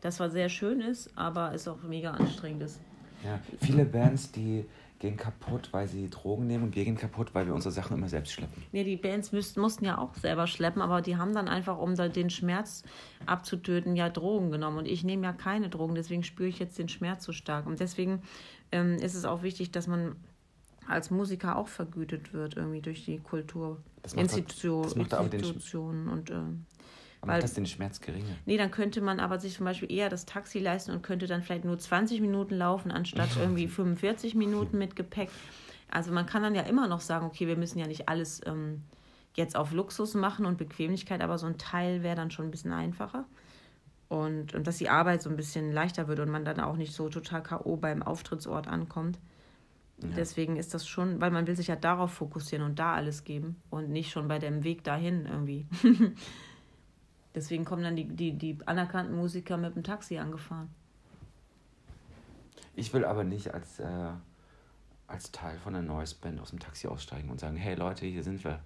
das 0.00 0.16
zwar 0.16 0.30
sehr 0.30 0.48
schön 0.48 0.80
ist, 0.80 1.16
aber 1.16 1.52
es 1.54 1.68
auch 1.68 1.82
mega 1.82 2.10
anstrengend 2.10 2.62
ist. 2.62 2.80
Ja, 3.24 3.38
viele 3.60 3.84
Bands, 3.84 4.32
die 4.32 4.64
gehen 4.98 5.16
kaputt, 5.16 5.68
weil 5.72 5.86
sie 5.86 6.10
Drogen 6.10 6.46
nehmen 6.46 6.64
und 6.64 6.74
wir 6.74 6.84
gehen 6.84 6.96
kaputt, 6.96 7.34
weil 7.34 7.46
wir 7.46 7.54
unsere 7.54 7.72
Sachen 7.72 7.96
immer 7.96 8.08
selbst 8.08 8.32
schleppen. 8.32 8.64
Nee, 8.72 8.84
die 8.84 8.96
Bands 8.96 9.30
müssten, 9.32 9.60
mussten 9.60 9.84
ja 9.84 9.98
auch 9.98 10.14
selber 10.14 10.46
schleppen, 10.46 10.82
aber 10.82 11.02
die 11.02 11.16
haben 11.16 11.34
dann 11.34 11.48
einfach, 11.48 11.78
um 11.78 11.94
den 11.94 12.30
Schmerz 12.30 12.82
abzutöten, 13.24 13.94
ja 13.94 14.08
Drogen 14.08 14.50
genommen. 14.50 14.78
Und 14.78 14.86
ich 14.86 15.04
nehme 15.04 15.24
ja 15.24 15.32
keine 15.32 15.68
Drogen, 15.68 15.94
deswegen 15.94 16.24
spüre 16.24 16.48
ich 16.48 16.58
jetzt 16.58 16.78
den 16.78 16.88
Schmerz 16.88 17.24
so 17.24 17.32
stark. 17.32 17.66
Und 17.66 17.78
deswegen 17.78 18.22
ähm, 18.72 18.96
ist 18.96 19.14
es 19.14 19.24
auch 19.24 19.42
wichtig, 19.42 19.70
dass 19.70 19.86
man 19.86 20.16
als 20.88 21.10
Musiker 21.10 21.56
auch 21.56 21.68
vergütet 21.68 22.32
wird, 22.32 22.56
irgendwie 22.56 22.80
durch 22.80 23.04
die 23.04 23.18
Kultur. 23.18 23.82
Das 24.02 24.16
macht, 24.16 24.24
Institution, 24.24 24.82
das 24.82 24.96
macht 24.96 25.12
Institutionen 25.34 26.08
und 26.08 26.30
äh, 26.30 26.34
aber 27.20 27.32
Weil, 27.32 27.38
macht 27.38 27.44
das 27.44 27.54
den 27.54 27.66
Schmerz 27.66 28.00
geringer? 28.00 28.36
Nee, 28.46 28.56
dann 28.56 28.70
könnte 28.70 29.00
man 29.00 29.20
aber 29.20 29.38
sich 29.38 29.56
zum 29.56 29.64
Beispiel 29.64 29.90
eher 29.90 30.08
das 30.08 30.24
Taxi 30.24 30.58
leisten 30.58 30.92
und 30.92 31.02
könnte 31.02 31.26
dann 31.26 31.42
vielleicht 31.42 31.64
nur 31.64 31.78
20 31.78 32.20
Minuten 32.20 32.54
laufen, 32.54 32.90
anstatt 32.90 33.30
irgendwie 33.40 33.68
45 33.68 34.34
Minuten 34.34 34.78
mit 34.78 34.96
Gepäck. 34.96 35.30
Also 35.90 36.12
man 36.12 36.26
kann 36.26 36.42
dann 36.42 36.54
ja 36.54 36.62
immer 36.62 36.86
noch 36.86 37.00
sagen, 37.00 37.26
okay, 37.26 37.46
wir 37.46 37.56
müssen 37.56 37.78
ja 37.78 37.86
nicht 37.86 38.08
alles 38.08 38.40
ähm, 38.46 38.82
jetzt 39.34 39.56
auf 39.56 39.72
Luxus 39.72 40.14
machen 40.14 40.46
und 40.46 40.58
Bequemlichkeit, 40.58 41.22
aber 41.22 41.38
so 41.38 41.46
ein 41.46 41.58
Teil 41.58 42.02
wäre 42.02 42.16
dann 42.16 42.30
schon 42.30 42.46
ein 42.46 42.50
bisschen 42.50 42.72
einfacher. 42.72 43.24
Und, 44.08 44.54
und 44.54 44.66
dass 44.66 44.78
die 44.78 44.88
Arbeit 44.88 45.22
so 45.22 45.28
ein 45.28 45.36
bisschen 45.36 45.72
leichter 45.72 46.08
wird 46.08 46.20
und 46.20 46.30
man 46.30 46.44
dann 46.44 46.60
auch 46.60 46.76
nicht 46.76 46.94
so 46.94 47.08
total 47.08 47.42
K.O. 47.42 47.76
beim 47.76 48.02
Auftrittsort 48.02 48.66
ankommt. 48.66 49.18
Ja. 50.02 50.08
Deswegen 50.16 50.56
ist 50.56 50.74
das 50.74 50.86
schon, 50.86 51.20
weil 51.20 51.30
man 51.30 51.46
will 51.46 51.56
sich 51.56 51.66
ja 51.66 51.76
darauf 51.76 52.12
fokussieren 52.12 52.64
und 52.64 52.78
da 52.78 52.94
alles 52.94 53.24
geben 53.24 53.56
und 53.68 53.90
nicht 53.90 54.10
schon 54.10 54.28
bei 54.28 54.38
dem 54.38 54.64
Weg 54.64 54.84
dahin 54.84 55.26
irgendwie. 55.26 55.66
Deswegen 57.34 57.64
kommen 57.64 57.82
dann 57.82 57.96
die, 57.96 58.04
die, 58.04 58.32
die 58.32 58.58
anerkannten 58.66 59.14
Musiker 59.14 59.56
mit 59.56 59.74
dem 59.76 59.82
Taxi 59.82 60.18
angefahren. 60.18 60.68
Ich 62.74 62.92
will 62.94 63.04
aber 63.04 63.24
nicht 63.24 63.52
als, 63.52 63.80
äh, 63.80 64.10
als 65.06 65.32
Teil 65.32 65.58
von 65.58 65.74
einer 65.74 65.86
Noise 65.86 66.16
Band 66.20 66.40
aus 66.40 66.50
dem 66.50 66.58
Taxi 66.58 66.86
aussteigen 66.86 67.28
und 67.30 67.40
sagen, 67.40 67.56
hey 67.56 67.74
Leute, 67.74 68.06
hier 68.06 68.22
sind 68.22 68.42
wir. 68.44 68.60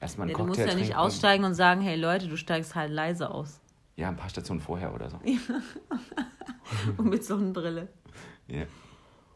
Erstmal 0.00 0.26
einen 0.26 0.32
ja, 0.32 0.36
Cocktail 0.36 0.54
Du 0.54 0.62
musst 0.66 0.78
ja 0.78 0.80
nicht 0.80 0.96
aussteigen 0.96 1.44
und 1.44 1.54
sagen, 1.54 1.80
hey 1.80 1.96
Leute, 1.96 2.28
du 2.28 2.36
steigst 2.36 2.74
halt 2.74 2.92
leise 2.92 3.30
aus. 3.30 3.60
Ja, 3.96 4.08
ein 4.08 4.16
paar 4.16 4.28
Stationen 4.28 4.60
vorher 4.60 4.92
oder 4.94 5.08
so. 5.08 5.18
und 6.98 7.08
mit 7.08 7.24
Sonnenbrille. 7.24 7.88
Ja. 8.48 8.62
Und 8.62 8.68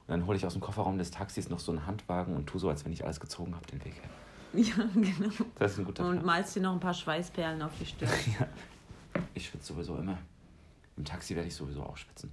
dann 0.09 0.27
hole 0.27 0.37
ich 0.37 0.45
aus 0.45 0.55
dem 0.55 0.61
Kofferraum 0.61 0.99
des 0.99 1.11
Taxis 1.11 1.49
noch 1.49 1.61
so 1.61 1.73
einen 1.73 1.87
Handwagen 1.87 2.35
und 2.35 2.47
tue 2.47 2.61
so, 2.61 2.69
als 2.69 2.85
wenn 2.85 2.93
ich 2.93 3.05
alles 3.05 3.21
gezogen 3.21 3.55
habe, 3.55 3.67
den 3.67 3.85
Weg 3.85 3.95
her. 3.95 4.11
Ja, 4.55 4.75
genau. 4.95 5.31
Das 5.59 5.73
ist 5.73 5.78
ein 5.78 5.85
guter 5.85 6.05
Und 6.05 6.12
Plan. 6.14 6.26
malst 6.26 6.57
dir 6.57 6.61
noch 6.61 6.73
ein 6.73 6.81
paar 6.81 6.95
Schweißperlen 6.95 7.61
auf 7.62 7.73
die 7.78 7.87
Stirn. 7.87 8.11
ja. 8.40 8.47
Ich 9.35 9.47
schwitze 9.47 9.73
sowieso 9.73 9.97
immer. 9.97 10.19
Im 10.97 11.05
Taxi 11.05 11.35
werde 11.35 11.49
ich 11.49 11.55
sowieso 11.55 11.83
auch 11.83 11.97
schwitzen. 11.97 12.31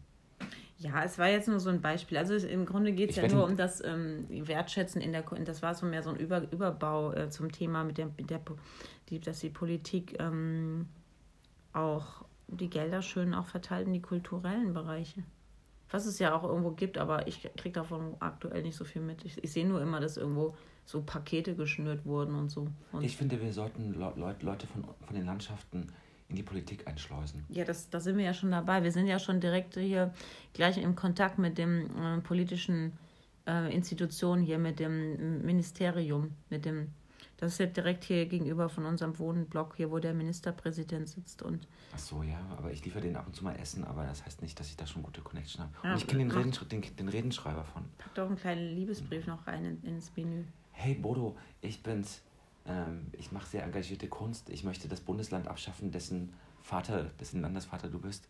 Ja, 0.78 1.04
es 1.04 1.18
war 1.18 1.28
jetzt 1.30 1.48
nur 1.48 1.60
so 1.60 1.70
ein 1.70 1.82
Beispiel. 1.82 2.18
Also 2.18 2.36
im 2.36 2.66
Grunde 2.66 2.92
geht 2.92 3.12
es 3.12 3.16
ja 3.16 3.28
nur 3.28 3.46
um 3.46 3.56
das 3.56 3.84
ähm, 3.84 4.26
Wertschätzen 4.30 5.02
in 5.02 5.14
der 5.14 5.22
das 5.22 5.62
war 5.62 5.74
so 5.74 5.86
mehr 5.86 6.04
so 6.04 6.10
ein 6.10 6.18
Über, 6.18 6.52
Überbau 6.52 7.14
äh, 7.14 7.30
zum 7.30 7.52
Thema 7.52 7.84
mit 7.84 7.98
der, 7.98 8.08
mit 8.18 8.30
der 8.30 8.42
die, 9.10 9.20
dass 9.20 9.40
die 9.40 9.50
Politik 9.50 10.18
ähm, 10.20 10.88
auch 11.72 12.26
die 12.48 12.70
Gelder 12.70 13.02
schön 13.02 13.34
auch 13.34 13.46
verteilt 13.46 13.88
in 13.88 13.94
die 13.94 14.02
kulturellen 14.02 14.74
Bereiche. 14.74 15.24
Was 15.96 16.06
es 16.06 16.20
ja 16.20 16.36
auch 16.36 16.44
irgendwo 16.44 16.72
gibt, 16.72 16.98
aber 16.98 17.26
ich 17.26 17.50
kriege 17.56 17.72
davon 17.72 18.18
aktuell 18.20 18.64
nicht 18.64 18.76
so 18.76 18.84
viel 18.84 19.02
mit. 19.02 19.24
Ich, 19.24 19.42
ich 19.42 19.54
sehe 19.54 19.66
nur 19.66 19.82
immer, 19.82 20.02
dass 20.02 20.18
irgendwo 20.18 20.54
so 20.84 21.02
Pakete 21.02 21.56
geschnürt 21.56 22.06
wurden 22.06 22.36
und 22.36 22.50
so. 22.50 22.68
Und 22.92 23.06
ich 23.06 23.16
finde, 23.16 23.42
wir 23.42 23.54
sollten 23.54 23.94
Leute 23.94 24.68
von, 24.68 24.84
von 24.84 25.16
den 25.16 25.26
Landschaften 25.26 25.88
in 26.28 26.36
die 26.36 26.44
Politik 26.44 26.86
einschleusen. 26.86 27.46
Ja, 27.48 27.64
das, 27.64 27.90
da 27.90 28.02
sind 28.02 28.18
wir 28.18 28.26
ja 28.26 28.34
schon 28.34 28.52
dabei. 28.52 28.84
Wir 28.84 28.92
sind 28.92 29.08
ja 29.08 29.20
schon 29.20 29.40
direkt 29.40 29.76
hier 29.76 30.14
gleich 30.52 30.78
im 30.78 30.98
Kontakt 30.98 31.40
mit 31.40 31.58
dem 31.58 31.86
äh, 31.98 32.20
politischen 32.20 32.92
äh, 33.48 33.74
Institutionen 33.74 34.44
hier, 34.44 34.60
mit 34.60 34.82
dem 34.82 35.46
Ministerium, 35.46 36.34
mit 36.50 36.66
dem, 36.66 36.90
das 37.38 37.54
ist 37.54 37.60
ja 37.60 37.66
direkt 37.66 38.06
hier 38.06 38.26
gegenüber 38.28 38.70
von 38.70 38.86
unserem 38.86 39.18
Wohnblock, 39.20 39.76
hier, 39.76 39.92
wo 39.92 40.00
der 40.00 40.14
Ministerpräsident 40.14 41.10
sitzt. 41.10 41.42
Und 41.42 41.68
Ach 41.94 42.00
so, 42.00 42.24
ja, 42.24 42.40
aber 42.58 42.72
ich 42.72 42.84
liefere 42.86 43.02
den 43.02 43.16
ab 43.16 43.28
und 43.28 43.36
zu 43.36 43.44
mal 43.44 43.56
Essen, 43.56 43.84
aber 43.84 44.06
das 44.06 44.26
heißt 44.26 44.42
nicht, 44.42 44.60
dass 44.60 44.68
ich 44.68 44.78
da 44.78 44.88
schon 44.88 45.04
gute 45.04 45.22
Connection 45.22 45.64
habe. 45.64 45.74
Ja, 45.84 45.94
und 45.94 45.98
ich 45.98 46.08
kenne 46.08 46.24
den, 46.24 46.32
Reden, 46.32 46.54
den, 46.70 46.96
den 46.96 47.10
Redenschreiber 47.10 47.66
von. 47.66 47.84
Pack 47.98 48.16
doch 48.16 48.28
einen 48.28 48.38
kleinen 48.38 48.76
Liebesbrief 48.76 49.28
noch 49.28 49.46
rein 49.48 49.66
in, 49.66 49.84
ins 49.84 50.16
Menü. 50.16 50.44
Hey 50.72 50.96
Bodo, 50.96 51.38
ich 51.62 51.84
bin's. 51.84 52.22
Ähm, 52.66 53.08
ich 53.14 53.32
mache 53.32 53.48
sehr 53.48 53.64
engagierte 53.64 54.08
Kunst. 54.08 54.50
Ich 54.50 54.64
möchte 54.64 54.88
das 54.88 55.02
Bundesland 55.02 55.48
abschaffen, 55.48 55.92
dessen 55.92 56.34
Vater, 56.62 57.12
dessen 57.20 57.42
Landesvater 57.42 57.90
du 57.90 58.00
bist. 58.00 58.28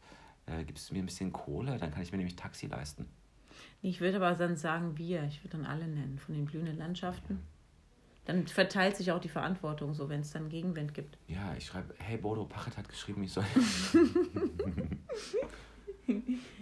Äh, 0.48 0.64
gibst 0.64 0.90
du 0.90 0.94
mir 0.94 1.02
ein 1.02 1.06
bisschen 1.06 1.32
Kohle? 1.32 1.78
Dann 1.78 1.92
kann 1.92 2.02
ich 2.02 2.12
mir 2.12 2.18
nämlich 2.18 2.36
Taxi 2.36 2.68
leisten. 2.68 3.08
Ich 3.82 4.02
würde 4.02 4.18
aber 4.18 4.32
dann 4.34 4.58
sagen 4.58 4.98
wir. 4.98 5.24
Ich 5.24 5.44
würde 5.44 5.58
dann 5.58 5.66
alle 5.66 5.88
nennen, 5.88 6.20
von 6.20 6.36
den 6.36 6.46
blühenden 6.46 6.78
Landschaften. 6.78 7.40
Dann 8.26 8.48
verteilt 8.48 8.98
sich 8.98 9.12
auch 9.12 9.20
die 9.20 9.30
Verantwortung, 9.30 9.94
so 9.94 10.10
wenn 10.10 10.22
es 10.22 10.32
dann 10.32 10.50
Gegenwind 10.50 10.94
gibt. 10.94 11.18
Ja, 11.28 11.54
ich 11.58 11.66
schreibe, 11.68 11.94
hey 12.00 12.18
Bodo, 12.18 12.46
Pachet 12.46 12.78
hat 12.78 12.90
geschrieben, 12.90 13.24
ich 13.24 13.32
soll. 13.34 13.46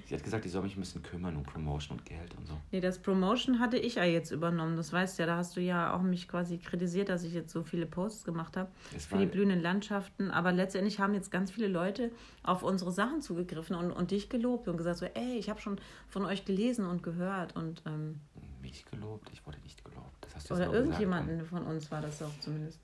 Sie 0.05 0.15
hat 0.15 0.23
gesagt, 0.23 0.45
ich 0.45 0.51
soll 0.51 0.63
mich 0.63 0.75
ein 0.75 0.81
bisschen 0.81 1.01
kümmern 1.01 1.35
um 1.35 1.43
Promotion 1.43 1.97
und 1.97 2.05
Geld 2.05 2.35
und 2.37 2.45
so. 2.45 2.53
Nee, 2.71 2.81
das 2.81 2.99
Promotion 2.99 3.59
hatte 3.59 3.77
ich 3.77 3.95
ja 3.95 4.03
jetzt 4.03 4.31
übernommen. 4.31 4.75
Das 4.77 4.91
weißt 4.91 5.17
du 5.17 5.23
ja, 5.23 5.27
da 5.27 5.37
hast 5.37 5.55
du 5.55 5.61
ja 5.61 5.93
auch 5.93 6.01
mich 6.01 6.27
quasi 6.27 6.57
kritisiert, 6.57 7.09
dass 7.09 7.23
ich 7.23 7.33
jetzt 7.33 7.51
so 7.51 7.63
viele 7.63 7.85
Posts 7.85 8.25
gemacht 8.25 8.57
habe 8.57 8.69
für 8.97 9.17
die 9.17 9.25
blühenden 9.25 9.61
Landschaften. 9.61 10.29
Aber 10.31 10.51
letztendlich 10.51 10.99
haben 10.99 11.13
jetzt 11.13 11.31
ganz 11.31 11.51
viele 11.51 11.67
Leute 11.67 12.11
auf 12.43 12.63
unsere 12.63 12.91
Sachen 12.91 13.21
zugegriffen 13.21 13.75
und, 13.75 13.91
und 13.91 14.11
dich 14.11 14.29
gelobt 14.29 14.67
und 14.67 14.77
gesagt 14.77 14.97
so, 14.97 15.05
ey, 15.05 15.37
ich 15.37 15.49
habe 15.49 15.61
schon 15.61 15.79
von 16.09 16.25
euch 16.25 16.45
gelesen 16.45 16.85
und 16.85 17.01
gehört. 17.01 17.55
Und, 17.55 17.81
ähm, 17.85 18.19
Mich 18.61 18.85
gelobt? 18.85 19.29
Ich 19.31 19.45
wurde 19.45 19.59
nicht 19.61 19.83
gelobt. 19.83 20.22
Hast 20.33 20.49
du 20.49 20.55
oder 20.55 20.65
gesagt, 20.65 20.79
irgendjemanden 20.85 21.45
von 21.45 21.63
uns 21.63 21.91
war 21.91 22.01
das 22.01 22.21
auch 22.21 22.39
zumindest. 22.39 22.79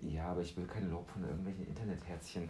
Ja, 0.00 0.28
aber 0.28 0.40
ich 0.40 0.56
will 0.56 0.66
kein 0.66 0.90
Lob 0.90 1.08
von 1.10 1.22
irgendwelchen 1.24 1.66
Internetherzchen. 1.66 2.48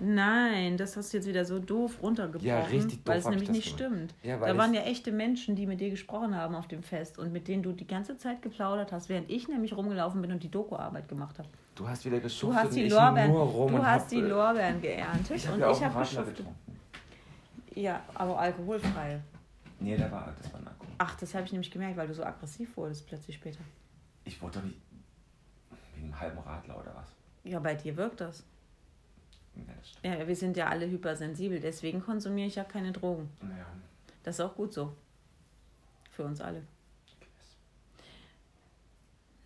Nein, 0.00 0.76
das 0.76 0.96
hast 0.96 1.12
du 1.12 1.18
jetzt 1.18 1.26
wieder 1.28 1.44
so 1.44 1.58
doof 1.60 2.02
runtergebrochen, 2.02 2.46
Ja, 2.48 2.60
richtig 2.62 3.04
doof 3.04 3.06
weil 3.06 3.18
es 3.18 3.28
nämlich 3.28 3.50
nicht 3.50 3.68
stimmt. 3.68 4.14
Ja, 4.22 4.36
da 4.38 4.56
waren 4.56 4.74
ja 4.74 4.82
echte 4.82 5.12
Menschen, 5.12 5.54
die 5.54 5.66
mit 5.66 5.80
dir 5.80 5.90
gesprochen 5.90 6.34
haben 6.34 6.54
auf 6.56 6.66
dem 6.66 6.82
Fest 6.82 7.18
und 7.18 7.32
mit 7.32 7.46
denen 7.46 7.62
du 7.62 7.72
die 7.72 7.86
ganze 7.86 8.16
Zeit 8.16 8.42
geplaudert 8.42 8.90
hast, 8.90 9.08
während 9.08 9.30
ich 9.30 9.46
nämlich 9.48 9.76
rumgelaufen 9.76 10.20
bin 10.20 10.32
und 10.32 10.42
die 10.42 10.50
Doku-Arbeit 10.50 11.08
gemacht 11.08 11.38
habe. 11.38 11.48
Du 11.74 11.86
hast 11.86 12.04
wieder 12.04 12.16
Du 12.16 12.24
geschuftet 12.24 12.58
hast 12.58 12.68
und 12.70 12.74
die 12.76 12.88
Lorbeeren, 12.88 13.30
nur 13.30 13.42
rum 13.44 13.72
du 13.72 13.84
hast 13.86 14.10
die 14.10 14.16
äh, 14.16 14.20
Lorbeeren 14.20 14.80
geerntet 14.80 15.36
Ich 15.36 15.48
und 15.48 15.60
ja 15.60 15.70
ich 15.70 15.84
habe 15.84 15.98
geschuftet. 16.00 16.36
getrunken. 16.36 16.58
Ja, 17.74 18.02
aber 18.14 18.38
alkoholfrei. 18.38 19.20
Nee, 19.78 19.96
da 19.96 20.10
war, 20.10 20.32
das 20.40 20.52
war 20.52 20.60
Narko. 20.60 20.71
Ach, 21.04 21.16
das 21.16 21.34
habe 21.34 21.44
ich 21.44 21.50
nämlich 21.50 21.72
gemerkt, 21.72 21.96
weil 21.96 22.06
du 22.06 22.14
so 22.14 22.22
aggressiv 22.22 22.76
wurdest 22.76 23.08
plötzlich 23.08 23.34
später. 23.34 23.58
Ich 24.24 24.40
wollte 24.40 24.60
doch 24.60 24.66
nicht. 24.66 24.78
Wegen 25.96 26.04
einem 26.04 26.20
halben 26.20 26.38
Radler 26.38 26.78
oder 26.78 26.94
was? 26.94 27.08
Ja, 27.42 27.58
bei 27.58 27.74
dir 27.74 27.96
wirkt 27.96 28.20
das. 28.20 28.44
Ja, 29.56 29.62
das 29.76 29.90
stimmt. 29.90 30.04
Ja, 30.04 30.28
wir 30.28 30.36
sind 30.36 30.56
ja 30.56 30.68
alle 30.68 30.88
hypersensibel, 30.88 31.58
deswegen 31.58 32.00
konsumiere 32.00 32.46
ich 32.46 32.54
ja 32.54 32.62
keine 32.62 32.92
Drogen. 32.92 33.28
Naja. 33.40 33.66
Das 34.22 34.36
ist 34.36 34.42
auch 34.42 34.54
gut 34.54 34.72
so. 34.72 34.94
Für 36.12 36.22
uns 36.22 36.40
alle. 36.40 36.62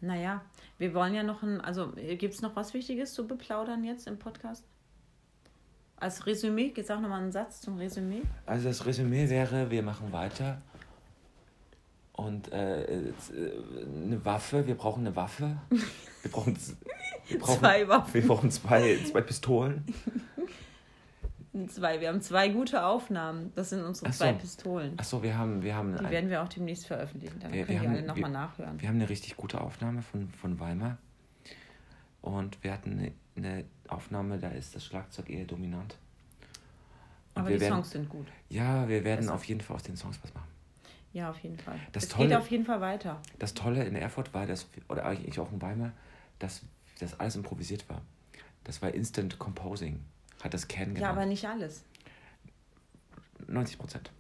Naja, 0.03 0.45
wir 0.77 0.93
wollen 0.93 1.15
ja 1.15 1.23
noch 1.23 1.43
ein, 1.43 1.63
also 1.63 1.93
gibt 1.93 2.35
es 2.35 2.43
noch 2.43 2.55
was 2.55 2.75
Wichtiges 2.75 3.15
zu 3.15 3.27
beplaudern 3.27 3.83
jetzt 3.83 4.07
im 4.07 4.19
Podcast? 4.19 4.63
Als 5.97 6.27
Resümee, 6.27 6.75
jetzt 6.77 6.89
sag 6.89 7.01
nochmal 7.01 7.23
einen 7.23 7.33
Satz 7.33 7.63
zum 7.63 7.79
Resümee. 7.79 8.21
Also 8.45 8.69
das 8.69 8.85
Resümee 8.85 9.31
wäre, 9.31 9.71
wir 9.71 9.83
machen 9.83 10.13
weiter. 10.13 10.61
Und 12.17 12.51
äh, 12.51 12.83
äh, 12.85 13.13
eine 14.05 14.25
Waffe, 14.25 14.67
wir 14.67 14.75
brauchen 14.75 15.07
eine 15.07 15.15
Waffe. 15.17 15.59
Wir 16.23 16.31
brauchen, 16.31 16.57
wir 17.29 17.39
brauchen 17.39 17.59
Zwei 17.61 17.87
Waffen. 17.89 18.15
Wir 18.15 18.27
brauchen 18.27 18.51
zwei, 18.51 18.97
zwei 19.11 19.21
Pistolen. 19.21 19.85
Zwei, 21.69 22.01
wir 22.01 22.09
haben 22.09 22.21
zwei 22.21 22.49
gute 22.49 22.85
Aufnahmen. 22.85 23.53
Das 23.55 23.71
sind 23.71 23.83
unsere 23.83 24.13
so. 24.13 24.19
zwei 24.19 24.33
Pistolen. 24.35 24.99
Achso, 24.99 25.23
wir 25.23 25.37
haben, 25.39 25.63
wir 25.63 25.75
haben, 25.75 25.97
Die 25.97 26.05
ein, 26.05 26.11
werden 26.11 26.31
wir 26.31 26.43
auch 26.43 26.49
demnächst 26.49 26.87
veröffentlichen. 26.87 27.39
Dann 27.41 27.53
Wir- 27.53 27.65
können 27.65 27.79
wir 27.79 27.81
die 27.83 27.87
haben- 27.89 27.97
alle 27.97 28.07
nochmal 28.07 28.31
nachhören. 28.31 28.81
wir 28.81 28.89
haben 28.89 28.97
eine 28.97 29.09
richtig 29.09 29.37
gute 29.37 29.61
Aufnahme 29.61 30.03
von, 30.03 30.29
von 30.31 30.59
Weimar. 30.61 30.99
Und 32.23 32.63
wir 32.65 32.73
hatten 32.73 32.93
eine, 32.99 33.13
eine 33.53 33.65
Aufnahme, 33.89 34.39
da 34.39 34.49
ist 34.49 34.75
das 34.75 34.85
Schlagzeug 34.85 35.31
eher 35.31 35.45
dominant. 35.47 35.97
Und 37.35 37.41
Aber 37.43 37.49
wir 37.51 37.57
die 37.57 37.61
werden, 37.63 37.75
Songs 37.75 37.91
sind 37.91 38.09
gut. 38.09 38.27
Ja, 38.51 38.87
wir 38.89 39.05
werden 39.05 39.29
auf 39.31 39.45
jeden 39.45 39.61
Fall 39.61 39.77
aus 39.77 39.83
den 39.83 39.97
Songs 39.97 40.19
was 40.23 40.35
machen. 40.35 40.49
Ja, 41.13 41.31
auf 41.31 41.39
jeden 41.41 41.59
Fall. 41.59 41.79
Das 41.93 42.05
es 42.05 42.09
Tolle- 42.11 42.29
geht 42.29 42.37
auf 42.37 42.51
jeden 42.51 42.65
Fall 42.65 42.81
weiter. 42.81 43.21
Das 43.39 43.55
Tolle 43.55 43.85
in 43.85 43.97
Erfurt 43.97 44.35
war, 44.35 44.47
dass, 44.47 44.69
oder 44.89 45.05
eigentlich 45.07 45.39
auch 45.39 45.51
in 45.53 45.63
Weimar, 45.63 45.93
dass 46.39 46.63
das 46.99 47.19
alles 47.19 47.37
improvisiert 47.37 47.89
war. 47.89 48.03
Das 48.65 48.83
war 48.83 48.93
Instant 48.93 49.39
Composing, 49.39 50.01
hat 50.43 50.53
das 50.53 50.69
Kern 50.69 50.95
Ja, 50.97 51.11
aber 51.11 51.25
nicht 51.27 51.47
alles. 51.47 51.85
90 53.47 53.79
Prozent. 53.79 54.11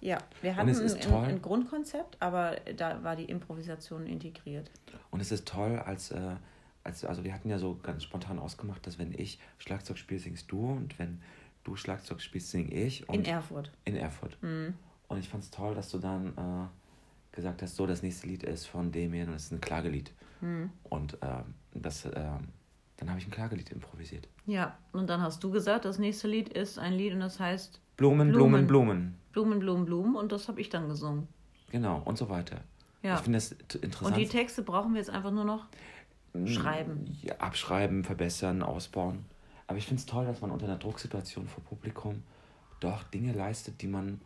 Ja, 0.00 0.18
wir 0.42 0.54
hatten 0.54 0.68
ein, 0.68 1.24
ein 1.24 1.42
Grundkonzept, 1.42 2.16
aber 2.20 2.56
da 2.76 3.02
war 3.02 3.16
die 3.16 3.24
Improvisation 3.24 4.06
integriert. 4.06 4.70
Und 5.10 5.20
es 5.20 5.32
ist 5.32 5.48
toll, 5.48 5.76
als, 5.84 6.12
äh, 6.12 6.36
als, 6.84 7.04
also 7.04 7.24
wir 7.24 7.34
hatten 7.34 7.48
ja 7.48 7.58
so 7.58 7.78
ganz 7.82 8.04
spontan 8.04 8.38
ausgemacht, 8.38 8.86
dass 8.86 8.98
wenn 8.98 9.12
ich 9.12 9.40
Schlagzeug 9.58 9.98
spiele, 9.98 10.20
singst 10.20 10.52
du 10.52 10.70
und 10.70 10.98
wenn 11.00 11.20
du 11.64 11.74
Schlagzeug 11.74 12.20
spielst, 12.20 12.50
sing 12.50 12.70
ich. 12.70 13.08
In 13.08 13.24
Erfurt. 13.24 13.72
in 13.84 13.96
Erfurt. 13.96 14.38
Mhm. 14.40 14.74
Und 15.08 15.18
ich 15.18 15.28
fand 15.28 15.42
es 15.42 15.50
toll, 15.50 15.74
dass 15.74 15.90
du 15.90 15.98
dann 15.98 16.28
äh, 16.36 17.34
gesagt 17.34 17.62
hast, 17.62 17.76
so, 17.76 17.86
das 17.86 18.02
nächste 18.02 18.26
Lied 18.26 18.42
ist 18.42 18.66
von 18.66 18.92
Damien 18.92 19.28
und 19.28 19.34
es 19.34 19.44
ist 19.44 19.52
ein 19.52 19.60
Klagelied. 19.60 20.12
Mhm. 20.40 20.70
Und 20.84 21.18
ähm, 21.22 21.54
das, 21.74 22.04
ähm, 22.04 22.48
dann 22.96 23.08
habe 23.08 23.18
ich 23.18 23.26
ein 23.26 23.30
Klagelied 23.30 23.70
improvisiert. 23.70 24.28
Ja, 24.46 24.76
und 24.92 25.08
dann 25.08 25.20
hast 25.22 25.42
du 25.42 25.50
gesagt, 25.50 25.84
das 25.84 25.98
nächste 25.98 26.28
Lied 26.28 26.48
ist 26.50 26.78
ein 26.78 26.92
Lied 26.92 27.14
und 27.14 27.20
das 27.20 27.40
heißt 27.40 27.80
Blumen, 27.96 28.30
Blumen. 28.32 28.66
Blumen, 28.66 28.66
Blumen. 28.66 29.14
Blumen, 29.32 29.58
Blumen, 29.60 29.84
Blumen 29.86 30.16
und 30.16 30.30
das 30.32 30.48
habe 30.48 30.60
ich 30.60 30.68
dann 30.68 30.88
gesungen. 30.88 31.26
Genau, 31.70 32.02
und 32.04 32.16
so 32.18 32.28
weiter. 32.28 32.60
Ja. 33.02 33.14
Ich 33.16 33.20
finde 33.20 33.36
das 33.38 33.50
t- 33.50 33.78
Und 33.78 33.84
interessant. 33.84 34.16
die 34.16 34.26
Texte 34.26 34.62
brauchen 34.62 34.92
wir 34.92 34.98
jetzt 34.98 35.10
einfach 35.10 35.30
nur 35.30 35.44
noch 35.44 35.66
schreiben. 36.44 37.16
Ja, 37.22 37.36
abschreiben, 37.38 38.04
verbessern, 38.04 38.62
ausbauen. 38.62 39.24
Aber 39.66 39.78
ich 39.78 39.86
finde 39.86 40.00
es 40.00 40.06
toll, 40.06 40.24
dass 40.26 40.40
man 40.40 40.50
unter 40.50 40.66
einer 40.66 40.76
Drucksituation 40.78 41.46
vor 41.46 41.62
Publikum 41.64 42.22
doch 42.80 43.02
Dinge 43.04 43.32
leistet, 43.32 43.82
die 43.82 43.86
man 43.86 44.20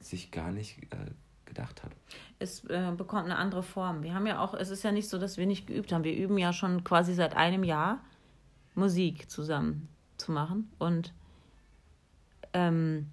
sich 0.00 0.30
gar 0.30 0.50
nicht 0.50 0.78
äh, 0.92 0.96
gedacht 1.44 1.82
hat. 1.82 1.92
Es 2.38 2.64
äh, 2.64 2.92
bekommt 2.96 3.24
eine 3.24 3.36
andere 3.36 3.62
Form. 3.62 4.02
Wir 4.02 4.14
haben 4.14 4.26
ja 4.26 4.40
auch, 4.40 4.54
es 4.54 4.70
ist 4.70 4.84
ja 4.84 4.92
nicht 4.92 5.08
so, 5.08 5.18
dass 5.18 5.36
wir 5.36 5.46
nicht 5.46 5.66
geübt 5.66 5.92
haben. 5.92 6.04
Wir 6.04 6.14
üben 6.14 6.38
ja 6.38 6.52
schon 6.52 6.84
quasi 6.84 7.14
seit 7.14 7.36
einem 7.36 7.64
Jahr 7.64 8.00
Musik 8.74 9.30
zusammen 9.30 9.88
zu 10.16 10.32
machen. 10.32 10.70
Und 10.78 11.12
ähm, 12.52 13.10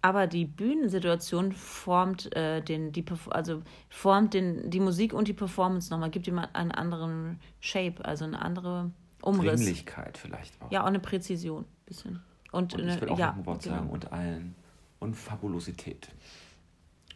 aber 0.00 0.26
die 0.26 0.44
Bühnensituation 0.44 1.52
formt 1.52 2.34
äh, 2.36 2.62
den, 2.62 2.92
die 2.92 3.04
also 3.30 3.62
formt 3.88 4.34
den, 4.34 4.70
die 4.70 4.80
Musik 4.80 5.12
und 5.12 5.26
die 5.28 5.32
Performance 5.32 5.90
nochmal, 5.90 6.10
gibt 6.10 6.28
ihm 6.28 6.38
einen 6.38 6.70
anderen 6.70 7.40
Shape, 7.60 8.04
also 8.04 8.24
eine 8.24 8.40
andere 8.40 8.92
Umriss. 9.22 9.60
Dringlichkeit 9.60 10.16
vielleicht 10.16 10.60
auch. 10.62 10.70
Ja, 10.70 10.82
auch 10.82 10.86
eine 10.86 11.00
Präzision, 11.00 11.64
bisschen. 11.84 12.22
Und, 12.52 12.74
Und 12.74 12.82
eine, 12.82 12.94
ich 12.94 13.00
will 13.00 13.08
auch 13.08 13.18
ja, 13.18 13.26
noch 13.28 13.36
ein 13.38 13.46
Wort 13.46 13.62
genau. 13.62 13.76
sagen. 13.76 13.90
Und 13.90 14.12
allen. 14.12 14.54
Und 15.00 15.14
Fabulosität. 15.14 16.08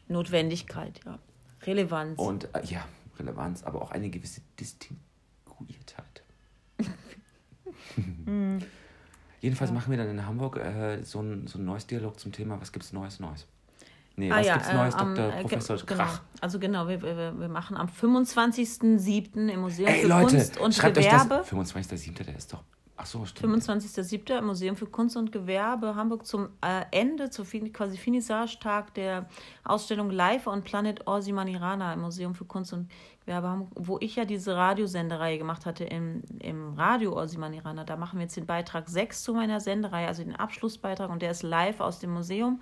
Notwendigkeit, 0.08 1.00
ja. 1.04 1.18
Relevanz. 1.62 2.18
Und 2.18 2.54
äh, 2.54 2.64
ja, 2.64 2.86
Relevanz, 3.18 3.62
aber 3.62 3.82
auch 3.82 3.90
eine 3.90 4.10
gewisse 4.10 4.40
Distinguiertheit. 4.58 6.22
Hm. 8.24 8.62
Jedenfalls 9.40 9.72
machen 9.72 9.90
wir 9.90 9.98
dann 9.98 10.08
in 10.08 10.24
Hamburg 10.24 10.56
äh, 10.56 11.02
so 11.02 11.20
ein, 11.20 11.48
so 11.48 11.58
ein 11.58 11.64
neues 11.64 11.86
Dialog 11.86 12.18
zum 12.18 12.30
Thema, 12.30 12.60
was 12.60 12.70
gibt's 12.70 12.92
Neues, 12.92 13.18
Neues. 13.18 13.46
Nee, 14.14 14.30
Ah 14.30 14.38
was 14.38 14.46
ja, 14.46 14.54
gibt's 14.54 14.68
äh, 14.68 14.74
Neues, 14.74 14.94
am, 14.94 15.14
Dr. 15.14 15.32
äh, 15.32 15.40
Professor 15.40 15.76
genau. 15.78 16.04
Krach? 16.04 16.22
Also 16.40 16.58
genau, 16.58 16.86
wir, 16.86 17.02
wir, 17.02 17.38
wir 17.38 17.48
machen 17.48 17.76
am 17.76 17.88
25.07. 17.88 19.48
im 19.48 19.60
Museum 19.60 19.88
Ey 19.88 20.02
für 20.02 20.08
Leute, 20.08 20.36
Kunst 20.36 20.58
und 20.58 20.74
schreibt 20.74 20.96
Gewerbe. 20.96 21.40
euch 21.40 21.48
das. 21.48 21.74
25.07., 21.74 22.24
der 22.24 22.36
ist 22.36 22.52
doch. 22.52 22.62
So, 23.04 23.24
stimmt. 23.24 23.62
25.07. 23.62 24.38
im 24.38 24.46
Museum 24.46 24.76
für 24.76 24.86
Kunst 24.86 25.16
und 25.16 25.32
Gewerbe 25.32 25.94
Hamburg 25.94 26.26
zum 26.26 26.48
äh, 26.60 26.84
Ende, 26.90 27.30
zu 27.30 27.44
quasi 27.44 27.96
Finissage-Tag 27.96 28.94
der 28.94 29.28
Ausstellung 29.64 30.10
Live 30.10 30.46
on 30.46 30.62
Planet 30.62 31.06
Orsimanirana 31.06 31.92
im 31.94 32.00
Museum 32.00 32.34
für 32.34 32.44
Kunst 32.44 32.72
und 32.72 32.90
Gewerbe 33.24 33.48
Hamburg, 33.48 33.70
wo 33.74 33.98
ich 34.00 34.16
ja 34.16 34.24
diese 34.24 34.56
Radiosendereihe 34.56 35.38
gemacht 35.38 35.66
hatte 35.66 35.84
im, 35.84 36.22
im 36.40 36.74
Radio 36.74 37.14
Orsimanirana. 37.14 37.84
Da 37.84 37.96
machen 37.96 38.18
wir 38.18 38.24
jetzt 38.24 38.36
den 38.36 38.46
Beitrag 38.46 38.88
6 38.88 39.22
zu 39.22 39.34
meiner 39.34 39.60
Sendereihe, 39.60 40.08
also 40.08 40.22
den 40.22 40.36
Abschlussbeitrag 40.36 41.10
und 41.10 41.22
der 41.22 41.30
ist 41.30 41.42
live 41.42 41.80
aus 41.80 41.98
dem 41.98 42.12
Museum. 42.12 42.60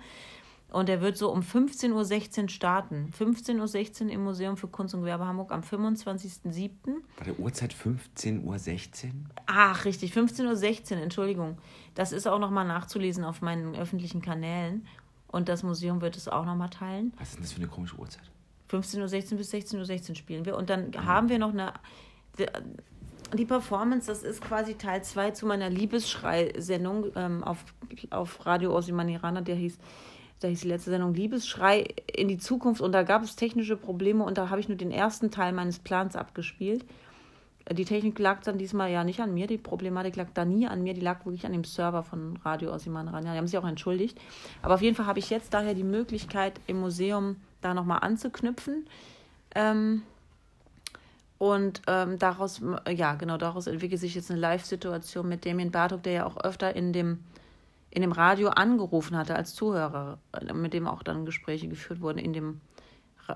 Und 0.71 0.87
der 0.87 1.01
wird 1.01 1.17
so 1.17 1.29
um 1.29 1.41
15.16 1.41 2.43
Uhr 2.43 2.49
starten. 2.49 3.11
15.16 3.17 4.05
Uhr 4.05 4.11
im 4.11 4.23
Museum 4.23 4.55
für 4.55 4.69
Kunst 4.69 4.93
und 4.93 5.01
Gewerbe 5.01 5.25
Hamburg 5.25 5.51
am 5.51 5.61
25.07. 5.61 6.69
Bei 7.17 7.25
der 7.25 7.37
Uhrzeit 7.37 7.75
15.16 7.75 8.45
Uhr? 8.45 9.11
Ach, 9.47 9.83
richtig, 9.83 10.13
15.16 10.13 10.95
Uhr, 10.95 11.01
Entschuldigung. 11.01 11.57
Das 11.93 12.13
ist 12.13 12.25
auch 12.25 12.39
nochmal 12.39 12.65
nachzulesen 12.65 13.25
auf 13.25 13.41
meinen 13.41 13.75
öffentlichen 13.75 14.21
Kanälen. 14.21 14.87
Und 15.27 15.49
das 15.49 15.61
Museum 15.61 15.99
wird 15.99 16.15
es 16.15 16.29
auch 16.29 16.45
nochmal 16.45 16.69
teilen. 16.69 17.11
Was 17.19 17.29
ist 17.29 17.35
denn 17.35 17.43
das 17.43 17.51
für 17.51 17.59
eine 17.59 17.67
komische 17.67 17.97
Uhrzeit? 17.97 18.23
15.16 18.69 19.31
Uhr 19.33 19.37
bis 19.39 19.53
16.16 19.53 20.09
Uhr 20.09 20.15
spielen 20.15 20.45
wir. 20.45 20.55
Und 20.55 20.69
dann 20.69 20.93
haben 21.05 21.27
wir 21.27 21.37
noch 21.37 21.51
eine. 21.51 21.73
Die 23.37 23.45
Performance, 23.45 24.07
das 24.07 24.23
ist 24.23 24.41
quasi 24.41 24.75
Teil 24.75 25.03
2 25.03 25.31
zu 25.31 25.45
meiner 25.45 25.69
Liebesschrei-Sendung 25.69 27.11
ähm, 27.15 27.43
auf, 27.43 27.63
auf 28.09 28.45
Radio 28.45 28.75
Osimanirana, 28.75 29.41
der 29.41 29.55
hieß. 29.55 29.77
Da 30.41 30.49
hieß 30.49 30.61
die 30.61 30.67
letzte 30.67 30.89
Sendung 30.89 31.13
Liebesschrei 31.13 31.85
in 32.13 32.27
die 32.27 32.37
Zukunft 32.37 32.81
und 32.81 32.91
da 32.91 33.03
gab 33.03 33.23
es 33.23 33.37
technische 33.37 33.77
Probleme 33.77 34.25
und 34.25 34.37
da 34.37 34.49
habe 34.49 34.59
ich 34.59 34.67
nur 34.67 34.77
den 34.77 34.91
ersten 34.91 35.31
Teil 35.31 35.53
meines 35.53 35.79
Plans 35.79 36.17
abgespielt. 36.17 36.83
Die 37.71 37.85
Technik 37.85 38.19
lag 38.19 38.41
dann 38.41 38.57
diesmal 38.57 38.91
ja 38.91 39.05
nicht 39.05 39.21
an 39.21 39.33
mir, 39.33 39.47
die 39.47 39.57
Problematik 39.57 40.17
lag 40.17 40.27
da 40.33 40.43
nie 40.43 40.67
an 40.67 40.83
mir, 40.83 40.93
die 40.93 41.01
lag 41.01 41.25
wirklich 41.25 41.45
an 41.45 41.53
dem 41.53 41.63
Server 41.63 42.03
von 42.03 42.37
Radio 42.43 42.73
Osimanirana. 42.73 43.31
Die 43.31 43.37
haben 43.37 43.47
sich 43.47 43.57
auch 43.57 43.67
entschuldigt. 43.67 44.19
Aber 44.61 44.73
auf 44.73 44.81
jeden 44.81 44.95
Fall 44.95 45.05
habe 45.05 45.19
ich 45.19 45.29
jetzt 45.29 45.53
daher 45.53 45.75
die 45.75 45.83
Möglichkeit, 45.83 46.59
im 46.67 46.79
Museum 46.81 47.37
da 47.61 47.73
nochmal 47.73 47.99
anzuknüpfen. 48.01 48.87
Ähm, 49.55 50.01
Und 51.37 51.81
ähm, 51.87 52.19
daraus, 52.19 52.61
ja, 52.87 53.15
genau, 53.15 53.37
daraus 53.37 53.65
entwickelt 53.65 53.99
sich 53.99 54.13
jetzt 54.13 54.29
eine 54.29 54.39
Live-Situation 54.39 55.27
mit 55.27 55.43
Damien 55.43 55.71
Bartok, 55.71 56.03
der 56.03 56.13
ja 56.13 56.25
auch 56.25 56.37
öfter 56.37 56.75
in 56.75 56.93
dem, 56.93 57.19
in 57.91 58.01
dem 58.01 58.13
Radio 58.13 58.49
angerufen 58.49 59.17
hatte 59.17 59.35
als 59.35 59.53
Zuhörer, 59.53 60.17
mit 60.53 60.73
dem 60.73 60.87
auch 60.87 61.03
dann 61.03 61.25
Gespräche 61.25 61.67
geführt 61.67 62.01
wurden, 62.01 62.17
in 62.17 62.33
dem 62.33 62.61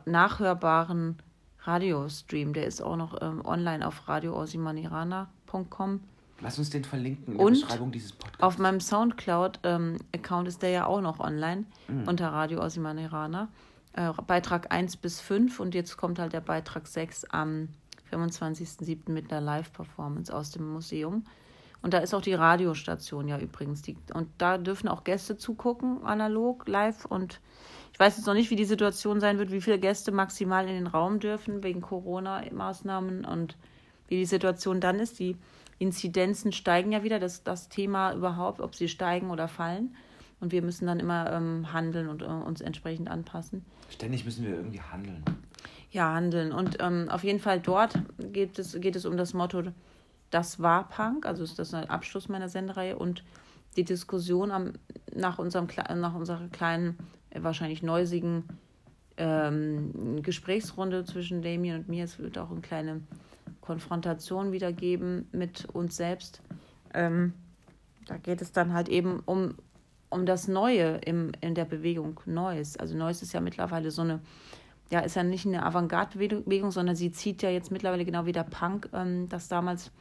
nachhörbaren 0.06 1.18
Radiostream. 1.62 2.54
Der 2.54 2.66
ist 2.66 2.82
auch 2.82 2.96
noch 2.96 3.22
ähm, 3.22 3.46
online 3.46 3.86
auf 3.86 4.08
radioosimanirana.com. 4.08 6.00
Lass 6.42 6.58
uns 6.58 6.70
den 6.70 6.84
verlinken 6.84 7.34
in 7.34 7.38
der 7.38 7.46
Und 7.46 7.62
Beschreibung 7.62 7.92
dieses 7.92 8.12
Podcasts. 8.12 8.44
Auf 8.44 8.58
meinem 8.58 8.80
Soundcloud-Account 8.80 10.42
ähm, 10.42 10.48
ist 10.48 10.62
der 10.62 10.70
ja 10.70 10.86
auch 10.86 11.02
noch 11.02 11.20
online 11.20 11.66
mhm. 11.88 12.08
unter 12.08 12.30
Radio 12.30 12.62
Osimanirana. 12.62 13.50
Äh, 13.94 14.12
Beitrag 14.28 14.74
1 14.74 14.98
bis 14.98 15.22
5 15.22 15.60
und 15.60 15.76
jetzt 15.76 15.98
kommt 15.98 16.20
halt 16.20 16.34
der 16.34 16.42
Beitrag 16.42 16.88
6 16.88 17.26
am 17.26 17.70
25.07. 18.12 19.12
mit 19.12 19.32
einer 19.32 19.42
Live-Performance 19.42 20.34
aus 20.34 20.52
dem 20.52 20.72
Museum. 20.72 21.24
Und 21.82 21.94
da 21.94 22.00
ist 22.00 22.14
auch 22.14 22.22
die 22.22 22.34
Radiostation 22.34 23.28
ja 23.28 23.38
übrigens. 23.38 23.82
Die, 23.82 23.96
und 24.14 24.28
da 24.38 24.58
dürfen 24.58 24.88
auch 24.88 25.04
Gäste 25.04 25.38
zugucken, 25.38 26.04
analog, 26.04 26.68
live. 26.68 27.06
Und 27.06 27.40
ich 27.94 28.00
weiß 28.00 28.18
jetzt 28.18 28.26
noch 28.26 28.34
nicht, 28.34 28.50
wie 28.50 28.56
die 28.56 28.66
Situation 28.66 29.20
sein 29.20 29.38
wird, 29.38 29.52
wie 29.52 29.62
viele 29.62 29.80
Gäste 29.80 30.12
maximal 30.12 30.68
in 30.68 30.76
den 30.76 30.88
Raum 30.88 31.20
dürfen 31.20 31.64
wegen 31.64 31.82
Corona-Maßnahmen 31.82 33.26
und 33.26 33.56
wie 34.08 34.18
die 34.18 34.26
Situation 34.26 34.82
dann 34.82 35.00
ist. 35.00 35.20
Die 35.20 35.38
Inzidenzen 35.78 36.52
steigen 36.52 36.92
ja 36.92 37.04
wieder, 37.04 37.20
das, 37.20 37.44
das 37.44 37.70
Thema 37.70 38.14
überhaupt, 38.14 38.62
ob 38.62 38.76
sie 38.76 38.88
steigen 38.88 39.30
oder 39.30 39.48
fallen. 39.48 39.96
Und 40.40 40.52
wir 40.52 40.62
müssen 40.62 40.86
dann 40.86 41.00
immer 41.00 41.32
ähm, 41.32 41.72
handeln 41.72 42.10
und 42.10 42.22
äh, 42.22 42.26
uns 42.26 42.62
entsprechend 42.62 43.10
anpassen. 43.10 43.66
Ständig 43.90 44.26
müssen 44.26 44.46
wir 44.46 44.56
irgendwie 44.56 44.82
handeln. 44.82 45.24
Ja, 45.92 46.14
handeln. 46.14 46.52
Und 46.52 46.78
ähm, 46.82 47.08
auf 47.10 47.24
jeden 47.24 47.40
Fall 47.40 47.60
dort 47.60 47.98
geht 48.18 48.60
es, 48.60 48.80
geht 48.80 48.96
es 48.96 49.06
um 49.06 49.18
das 49.18 49.34
Motto, 49.34 49.64
das 50.36 50.60
war 50.62 50.90
Punk, 50.90 51.26
also 51.26 51.46
ist 51.46 51.58
das 51.60 51.74
ein 51.74 51.90
Abschluss 51.90 52.28
meiner 52.28 52.50
Sendereihe 52.50 52.98
und 52.98 53.24
die 53.78 53.86
Diskussion 53.86 54.52
am, 54.52 54.74
nach, 55.16 55.40
unserem, 55.40 55.68
nach 55.96 56.14
unserer 56.14 56.50
kleinen, 56.50 56.98
äh, 57.30 57.42
wahrscheinlich 57.42 57.82
neusigen 57.82 58.44
ähm, 59.16 60.22
Gesprächsrunde 60.24 61.06
zwischen 61.06 61.42
Damien 61.42 61.80
und 61.80 61.88
mir. 61.88 62.04
Es 62.04 62.20
wird 62.20 62.38
auch 62.38 62.52
eine 62.52 62.60
kleine 62.60 63.00
Konfrontation 63.62 64.52
wieder 64.52 64.74
geben 64.74 65.30
mit 65.32 65.70
uns 65.72 65.96
selbst. 65.96 66.42
Ähm, 66.94 67.32
da 68.06 68.18
geht 68.18 68.42
es 68.42 68.52
dann 68.52 68.74
halt 68.74 68.90
eben 68.90 69.22
um, 69.26 69.56
um 70.10 70.26
das 70.26 70.50
Neue 70.50 70.98
im, 71.06 71.32
in 71.40 71.56
der 71.56 71.64
Bewegung. 71.64 72.20
Neues. 72.26 72.76
Also 72.76 72.98
Neues 72.98 73.22
ist 73.22 73.32
ja 73.32 73.40
mittlerweile 73.40 73.90
so 73.90 74.02
eine, 74.02 74.20
ja, 74.92 75.00
ist 75.00 75.16
ja 75.16 75.24
nicht 75.24 75.46
eine 75.46 75.66
Avantgarde-Bewegung, 75.66 76.72
sondern 76.72 76.98
sie 76.98 77.14
zieht 77.14 77.42
ja 77.42 77.50
jetzt 77.50 77.72
mittlerweile 77.72 78.04
genau 78.04 78.26
wie 78.26 78.34
der 78.34 78.44
Punk 78.44 78.90
ähm, 78.92 79.30
das 79.30 79.48
damals 79.48 79.92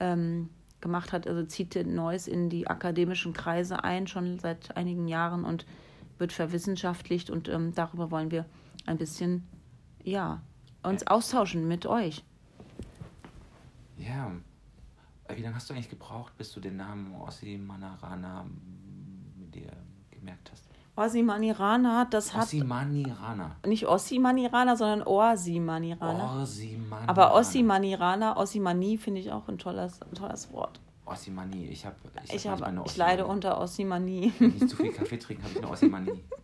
ähm, 0.00 0.50
gemacht 0.80 1.12
hat. 1.12 1.26
Also 1.26 1.44
zieht 1.44 1.74
Neues 1.86 2.28
in 2.28 2.48
die 2.50 2.66
akademischen 2.66 3.32
Kreise 3.32 3.82
ein, 3.84 4.06
schon 4.06 4.38
seit 4.38 4.76
einigen 4.76 5.08
Jahren 5.08 5.44
und 5.44 5.66
wird 6.18 6.32
verwissenschaftlicht 6.32 7.30
und 7.30 7.48
ähm, 7.48 7.74
darüber 7.74 8.10
wollen 8.10 8.30
wir 8.30 8.46
ein 8.86 8.98
bisschen, 8.98 9.46
ja, 10.02 10.42
uns 10.82 11.06
austauschen 11.06 11.66
mit 11.66 11.86
euch. 11.86 12.22
Ja. 13.96 14.30
Wie 15.34 15.42
lange 15.42 15.56
hast 15.56 15.70
du 15.70 15.74
eigentlich 15.74 15.88
gebraucht, 15.88 16.36
bis 16.36 16.52
du 16.52 16.60
den 16.60 16.76
Namen 16.76 17.14
Ossi 17.14 17.56
Manarana 17.56 18.46
mit 19.36 19.54
dir 19.54 19.72
gemerkt 20.10 20.52
hast? 20.52 20.63
Ossimanirana, 20.96 22.04
das 22.04 22.34
hat. 22.34 22.44
Ossimanirana. 22.44 23.56
Nicht 23.66 23.86
Ossimanirana, 23.86 24.76
sondern 24.76 25.02
Orsimanirana. 25.02 26.38
Orsimanirana. 26.38 27.08
Aber 27.08 27.34
Ossimanirana, 27.34 28.36
Ossimanie 28.36 28.96
finde 28.96 29.20
ich 29.20 29.32
auch 29.32 29.48
ein 29.48 29.58
tolles, 29.58 30.00
ein 30.02 30.14
tolles 30.14 30.52
Wort. 30.52 30.80
Ossimanie, 31.04 31.66
ich 31.66 31.84
habe. 31.84 31.96
Ich, 32.24 32.34
ich, 32.34 32.48
hab, 32.48 32.86
ich 32.86 32.96
leide 32.96 33.26
unter 33.26 33.60
Ossimanie. 33.60 34.32
Wenn 34.38 34.50
ich 34.50 34.60
nicht 34.62 34.70
zu 34.70 34.76
viel 34.76 34.92
Kaffee 34.92 35.18
trinke, 35.18 35.42
habe 35.42 35.52
ich 35.52 35.58
eine 35.58 35.70
Ossimanie. 35.70 36.24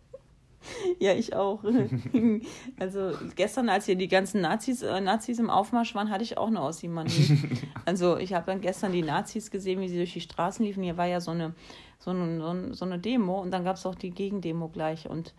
Ja, 0.99 1.13
ich 1.13 1.35
auch. 1.35 1.63
Also 2.79 3.11
gestern, 3.35 3.69
als 3.69 3.85
hier 3.85 3.95
die 3.95 4.07
ganzen 4.07 4.41
Nazis, 4.41 4.81
äh, 4.81 5.01
Nazis 5.01 5.39
im 5.39 5.49
Aufmarsch 5.49 5.95
waren, 5.95 6.09
hatte 6.09 6.23
ich 6.23 6.37
auch 6.37 6.47
eine 6.47 6.61
Ossi-Manie. 6.61 7.39
Also 7.85 8.17
ich 8.17 8.33
habe 8.33 8.45
dann 8.45 8.61
gestern 8.61 8.91
die 8.91 9.01
Nazis 9.01 9.49
gesehen, 9.49 9.81
wie 9.81 9.89
sie 9.89 9.97
durch 9.97 10.13
die 10.13 10.21
Straßen 10.21 10.63
liefen. 10.63 10.83
Hier 10.83 10.97
war 10.97 11.07
ja 11.07 11.19
so 11.19 11.31
eine, 11.31 11.53
so 11.99 12.11
eine, 12.11 12.73
so 12.73 12.85
eine 12.85 12.99
Demo 12.99 13.41
und 13.41 13.51
dann 13.51 13.63
gab 13.63 13.75
es 13.75 13.85
auch 13.85 13.95
die 13.95 14.11
Gegendemo 14.11 14.67
gleich. 14.67 15.09
Und 15.09 15.33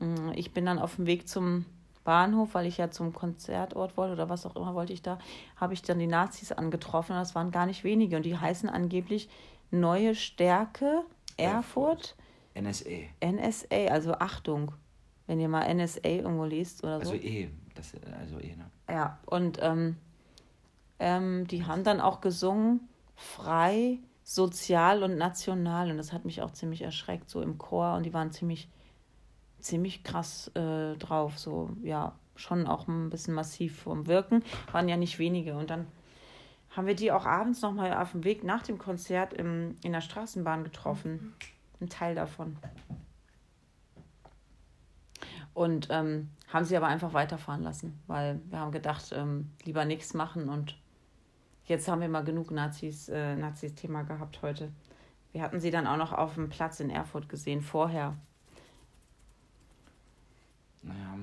äh, 0.00 0.34
ich 0.34 0.52
bin 0.52 0.64
dann 0.66 0.78
auf 0.78 0.96
dem 0.96 1.06
Weg 1.06 1.28
zum 1.28 1.66
Bahnhof, 2.04 2.54
weil 2.54 2.66
ich 2.66 2.78
ja 2.78 2.90
zum 2.90 3.12
Konzertort 3.12 3.96
wollte 3.96 4.14
oder 4.14 4.28
was 4.28 4.46
auch 4.46 4.56
immer 4.56 4.74
wollte 4.74 4.92
ich 4.92 5.02
da, 5.02 5.18
habe 5.56 5.74
ich 5.74 5.82
dann 5.82 5.98
die 5.98 6.06
Nazis 6.06 6.52
angetroffen. 6.52 7.14
Das 7.14 7.34
waren 7.34 7.50
gar 7.50 7.66
nicht 7.66 7.84
wenige 7.84 8.16
und 8.16 8.24
die 8.24 8.36
heißen 8.36 8.68
angeblich 8.68 9.28
Neue 9.70 10.14
Stärke 10.14 11.04
Erfurt. 11.36 12.14
NSA. 12.54 12.90
NSA, 13.24 13.86
also 13.90 14.12
Achtung, 14.14 14.72
wenn 15.26 15.40
ihr 15.40 15.48
mal 15.48 15.72
NSA 15.72 16.08
irgendwo 16.08 16.44
liest 16.44 16.82
oder 16.84 17.04
so. 17.04 17.12
Also 17.12 17.14
E, 17.14 17.50
das, 17.74 17.92
also 18.20 18.38
E, 18.38 18.56
ne? 18.56 18.70
Ja, 18.88 19.18
und 19.26 19.58
ähm, 19.62 19.96
ähm, 20.98 21.46
die 21.48 21.66
haben 21.66 21.84
dann 21.84 22.00
auch 22.00 22.20
gesungen, 22.20 22.88
frei, 23.16 23.98
sozial 24.22 25.02
und 25.02 25.16
national. 25.16 25.90
Und 25.90 25.96
das 25.96 26.12
hat 26.12 26.24
mich 26.24 26.42
auch 26.42 26.52
ziemlich 26.52 26.82
erschreckt, 26.82 27.28
so 27.28 27.42
im 27.42 27.58
Chor. 27.58 27.94
Und 27.94 28.04
die 28.04 28.14
waren 28.14 28.30
ziemlich, 28.30 28.68
ziemlich 29.58 30.04
krass 30.04 30.48
äh, 30.54 30.96
drauf, 30.96 31.38
so, 31.38 31.70
ja, 31.82 32.18
schon 32.36 32.66
auch 32.66 32.88
ein 32.88 33.10
bisschen 33.10 33.34
massiv 33.34 33.82
vom 33.82 34.06
Wirken. 34.06 34.42
Waren 34.72 34.88
ja 34.88 34.96
nicht 34.96 35.18
wenige. 35.18 35.56
Und 35.56 35.70
dann 35.70 35.86
haben 36.70 36.86
wir 36.86 36.94
die 36.94 37.12
auch 37.12 37.26
abends 37.26 37.62
nochmal 37.62 37.94
auf 37.94 38.12
dem 38.12 38.24
Weg 38.24 38.42
nach 38.44 38.62
dem 38.62 38.78
Konzert 38.78 39.32
im, 39.32 39.76
in 39.82 39.92
der 39.92 40.00
Straßenbahn 40.00 40.64
getroffen. 40.64 41.12
Mhm 41.12 41.34
ein 41.80 41.88
Teil 41.88 42.14
davon. 42.14 42.56
Und 45.52 45.88
ähm, 45.90 46.30
haben 46.52 46.64
sie 46.64 46.76
aber 46.76 46.88
einfach 46.88 47.12
weiterfahren 47.12 47.62
lassen, 47.62 48.00
weil 48.06 48.40
wir 48.50 48.58
haben 48.58 48.72
gedacht, 48.72 49.12
ähm, 49.12 49.52
lieber 49.62 49.84
nichts 49.84 50.12
machen 50.12 50.48
und 50.48 50.76
jetzt 51.66 51.86
haben 51.86 52.00
wir 52.00 52.08
mal 52.08 52.24
genug 52.24 52.50
Nazis, 52.50 53.08
äh, 53.08 53.36
Nazis-Thema 53.36 54.02
gehabt 54.02 54.42
heute. 54.42 54.72
Wir 55.32 55.42
hatten 55.42 55.60
sie 55.60 55.70
dann 55.70 55.86
auch 55.86 55.96
noch 55.96 56.12
auf 56.12 56.34
dem 56.34 56.48
Platz 56.48 56.80
in 56.80 56.90
Erfurt 56.90 57.28
gesehen, 57.28 57.60
vorher. 57.60 58.16
Naja. 60.82 61.18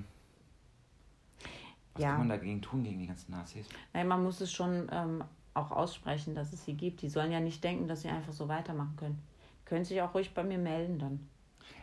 Was 1.93 2.01
ja. 2.01 2.09
kann 2.11 2.19
man 2.19 2.29
dagegen 2.29 2.61
tun, 2.61 2.83
gegen 2.83 2.99
die 2.99 3.07
ganzen 3.07 3.31
Nazis? 3.31 3.67
Nein, 3.93 4.07
man 4.07 4.23
muss 4.23 4.39
es 4.39 4.51
schon 4.51 4.87
ähm, 4.91 5.23
auch 5.53 5.71
aussprechen, 5.71 6.35
dass 6.35 6.53
es 6.53 6.63
sie 6.63 6.73
gibt. 6.73 7.01
Die 7.01 7.09
sollen 7.09 7.33
ja 7.33 7.41
nicht 7.41 7.61
denken, 7.63 7.89
dass 7.89 8.01
sie 8.01 8.09
einfach 8.09 8.31
so 8.31 8.47
weitermachen 8.47 8.95
können 8.95 9.30
können 9.71 9.85
sich 9.85 10.01
auch 10.01 10.13
ruhig 10.13 10.33
bei 10.33 10.43
mir 10.43 10.57
melden 10.57 10.99
dann. 10.99 11.29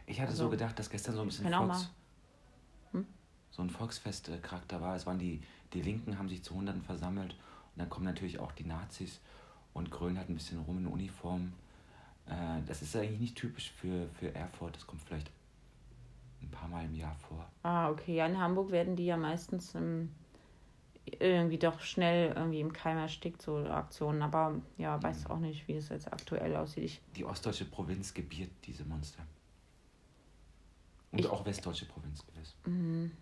Ich 0.05 0.21
hatte 0.21 0.33
also, 0.33 0.45
so 0.45 0.51
gedacht, 0.51 0.79
dass 0.79 0.91
gestern 0.91 1.15
so 1.15 1.23
ein 1.23 1.29
bisschen 1.29 1.51
Volks, 1.51 1.91
hm? 2.93 3.07
so 3.51 3.63
ein 3.63 3.71
Volksfest-Charakter 3.71 4.83
war. 4.83 4.95
Es 4.95 5.07
waren 5.07 5.19
die, 5.19 5.41
die 5.73 5.81
Linken 5.81 6.19
haben 6.19 6.29
sich 6.29 6.43
zu 6.43 6.55
Hunderten 6.55 6.83
versammelt 6.83 7.33
und 7.33 7.79
dann 7.79 7.89
kommen 7.89 8.05
natürlich 8.05 8.41
auch 8.41 8.53
die 8.53 8.65
Nazis 8.65 9.21
und 9.73 9.91
Grön 9.91 10.19
hat 10.19 10.29
ein 10.29 10.35
bisschen 10.35 10.61
rum 10.61 10.77
in 10.77 10.87
Uniform. 10.87 11.55
Äh, 12.27 12.61
das 12.67 12.83
ist 12.83 12.95
eigentlich 12.95 13.21
nicht 13.21 13.37
typisch 13.37 13.71
für, 13.71 14.07
für 14.21 14.35
Erfurt. 14.35 14.77
Das 14.77 14.87
kommt 14.87 15.01
vielleicht 15.01 15.31
ein 16.43 16.51
paar 16.51 16.69
Mal 16.69 16.85
im 16.85 16.95
Jahr 16.95 17.17
vor. 17.17 17.49
Ah, 17.63 17.89
okay. 17.89 18.17
Ja, 18.17 18.27
in 18.27 18.37
Hamburg 18.37 18.71
werden 18.71 18.97
die 18.97 19.07
ja 19.07 19.17
meistens 19.17 19.75
im 19.75 20.11
irgendwie 21.19 21.59
doch 21.59 21.81
schnell 21.81 22.33
irgendwie 22.35 22.61
im 22.61 22.73
Keim 22.73 22.99
erstickt, 22.99 23.43
so 23.43 23.57
Aktionen. 23.67 24.23
Aber 24.23 24.61
ja, 24.77 25.03
weiß 25.03 25.25
mhm. 25.25 25.31
auch 25.31 25.39
nicht, 25.39 25.69
wie 25.69 25.77
es 25.77 25.89
jetzt 25.89 26.13
aktuell 26.13 26.57
aussieht. 26.57 26.85
Ich 26.85 27.01
die 27.17 27.25
ostdeutsche 27.25 27.65
Provinz 27.65 28.15
gebiert 28.15 28.51
diese 28.65 28.85
Monster. 28.85 29.23
Und 31.13 31.21
ich, 31.21 31.29
auch 31.29 31.45
westdeutsche 31.45 31.87
Provinz 31.87 32.25
gewiss. 32.27 32.55
Mhm. 32.67 33.13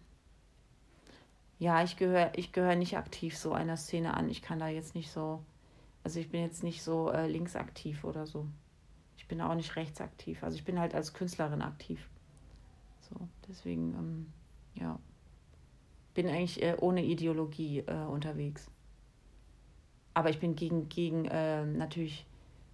Ja, 1.58 1.82
ich 1.82 1.96
gehöre 1.96 2.32
ich 2.36 2.52
gehör 2.52 2.74
nicht 2.74 2.96
aktiv 2.98 3.36
so 3.36 3.52
einer 3.52 3.76
Szene 3.76 4.14
an. 4.14 4.28
Ich 4.28 4.42
kann 4.42 4.58
da 4.58 4.68
jetzt 4.68 4.94
nicht 4.94 5.10
so. 5.10 5.42
Also 6.04 6.20
ich 6.20 6.30
bin 6.30 6.42
jetzt 6.42 6.62
nicht 6.62 6.82
so 6.82 7.10
äh, 7.10 7.26
linksaktiv 7.26 8.04
oder 8.04 8.26
so. 8.26 8.46
Ich 9.16 9.26
bin 9.26 9.40
auch 9.40 9.54
nicht 9.54 9.76
rechtsaktiv. 9.76 10.42
Also 10.44 10.56
ich 10.56 10.64
bin 10.64 10.78
halt 10.78 10.94
als 10.94 11.14
Künstlerin 11.14 11.62
aktiv. 11.62 12.08
So, 13.00 13.28
deswegen, 13.48 13.94
ähm, 13.94 14.32
ja 14.74 14.98
bin 16.16 16.28
eigentlich 16.28 16.62
äh, 16.62 16.74
ohne 16.80 17.04
Ideologie 17.04 17.80
äh, 17.80 17.92
unterwegs. 17.92 18.68
Aber 20.14 20.30
ich 20.30 20.40
bin 20.40 20.56
gegen, 20.56 20.88
gegen 20.88 21.26
äh, 21.26 21.64
natürlich 21.64 22.26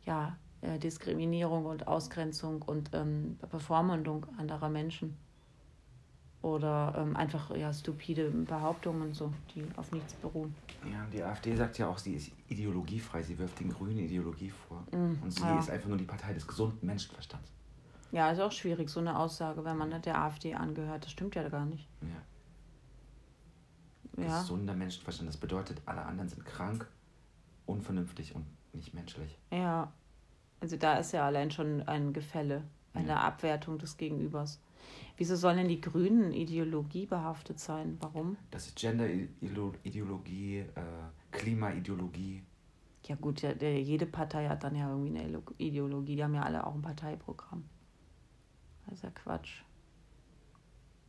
ja, 0.06 0.38
äh, 0.62 0.78
Diskriminierung 0.78 1.66
und 1.66 1.88
Ausgrenzung 1.88 2.62
und 2.62 2.90
ähm, 2.94 3.36
Bevormundung 3.50 4.26
anderer 4.38 4.68
Menschen. 4.68 5.16
Oder 6.40 6.94
ähm, 6.96 7.16
einfach 7.16 7.54
ja, 7.56 7.72
stupide 7.72 8.30
Behauptungen, 8.30 9.12
so, 9.12 9.32
die 9.54 9.64
auf 9.76 9.90
nichts 9.92 10.14
beruhen. 10.14 10.54
Ja, 10.90 11.06
die 11.12 11.22
AfD 11.22 11.54
sagt 11.54 11.78
ja 11.78 11.88
auch, 11.88 11.98
sie 11.98 12.14
ist 12.14 12.32
ideologiefrei. 12.48 13.22
Sie 13.22 13.38
wirft 13.38 13.60
den 13.60 13.70
Grünen 13.70 13.98
Ideologie 13.98 14.50
vor. 14.50 14.84
Mm, 14.90 15.22
und 15.22 15.30
sie 15.32 15.42
ja. 15.42 15.58
ist 15.58 15.70
einfach 15.70 15.88
nur 15.88 15.98
die 15.98 16.04
Partei 16.04 16.32
des 16.32 16.46
gesunden 16.46 16.84
Menschenverstands. 16.86 17.48
Ja, 18.12 18.30
ist 18.30 18.40
auch 18.40 18.52
schwierig, 18.52 18.88
so 18.88 19.00
eine 19.00 19.18
Aussage, 19.18 19.64
wenn 19.64 19.76
man 19.76 20.02
der 20.02 20.20
AfD 20.20 20.54
angehört. 20.54 21.04
Das 21.04 21.12
stimmt 21.12 21.34
ja 21.34 21.48
gar 21.48 21.64
nicht. 21.64 21.88
Ja. 22.02 22.08
Ja. 24.16 24.40
gesunder 24.40 24.74
Menschenverstand. 24.74 25.28
Das 25.28 25.36
bedeutet, 25.36 25.80
alle 25.86 26.02
anderen 26.02 26.28
sind 26.28 26.44
krank, 26.44 26.86
unvernünftig 27.66 28.34
und 28.34 28.46
nicht 28.72 28.94
menschlich. 28.94 29.38
Ja, 29.50 29.92
also 30.60 30.76
da 30.76 30.96
ist 30.98 31.12
ja 31.12 31.26
allein 31.26 31.50
schon 31.50 31.82
ein 31.82 32.12
Gefälle, 32.12 32.64
eine 32.94 33.08
Ja. 33.08 33.20
Abwertung 33.20 33.78
des 33.78 33.96
Gegenübers. 33.96 34.60
Wieso 35.16 35.36
sollen 35.36 35.58
denn 35.58 35.68
die 35.68 35.80
Grünen 35.80 36.32
ideologiebehaftet 36.32 37.58
sein? 37.58 37.96
Warum? 38.00 38.36
Das 38.50 38.66
ist 38.66 38.76
Gender-Ideologie, 38.76 40.58
äh, 40.58 40.66
Klimaideologie. 41.30 42.42
Ja 43.06 43.16
gut, 43.16 43.42
ja, 43.42 43.52
jede 43.52 44.06
Partei 44.06 44.48
hat 44.48 44.62
dann 44.64 44.74
ja 44.76 44.88
irgendwie 44.88 45.18
eine 45.18 45.42
Ideologie. 45.58 46.16
Die 46.16 46.24
haben 46.24 46.34
ja 46.34 46.42
alle 46.42 46.66
auch 46.66 46.74
ein 46.74 46.82
Parteiprogramm. 46.82 47.64
Das 48.86 48.94
ist 48.94 49.04
ja 49.04 49.10
Quatsch. 49.10 49.62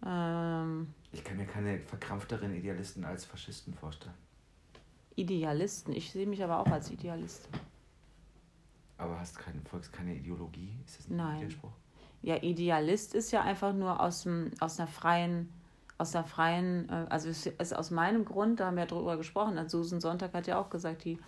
Ähm, 0.06 0.94
Ich 1.12 1.24
kann 1.24 1.38
mir 1.38 1.46
keine 1.46 1.80
verkrampfteren 1.80 2.54
Idealisten 2.54 3.06
als 3.06 3.26
Faschisten 3.26 3.74
vorstellen. 3.74 4.16
Idealisten. 5.16 5.94
Ich 5.94 6.12
sehe 6.12 6.26
mich 6.26 6.44
aber 6.44 6.60
auch 6.60 6.68
als 6.68 6.89
Idealist. 6.92 7.48
Aber 8.98 9.20
hast 9.20 9.38
kein, 9.38 9.62
folgst 9.70 9.94
keine 9.94 10.16
Ideologie? 10.16 10.74
Ist 10.86 11.00
das 11.00 11.10
ein 11.10 11.18
Nein. 11.18 11.42
Widerspruch? 11.42 11.72
Ja, 12.22 12.38
Idealist 12.42 13.13
ist 13.16 13.32
ja 13.32 13.42
einfach 13.42 13.74
nur 13.74 14.00
aus, 14.00 14.24
dem, 14.24 14.52
aus 14.60 14.80
einer 14.80 14.88
freien, 14.88 15.50
aus 15.98 16.16
einer 16.16 16.26
freien, 16.26 16.88
äh, 16.89 17.06
also 17.10 17.30
es 17.30 17.46
ist 17.46 17.76
aus 17.76 17.92
meinem 17.92 18.24
Grund, 18.24 18.60
da 18.60 18.68
haben 18.68 18.76
wir 18.76 18.84
ja 18.84 18.88
drüber 18.88 19.18
gesprochen, 19.18 19.58
also 19.58 19.84
Susan 19.84 20.00
Sonntag 20.00 20.34
hat 20.34 20.48
ja 20.48 20.60
auch 20.60 20.70
gesagt, 20.70 21.04
die 21.04 21.20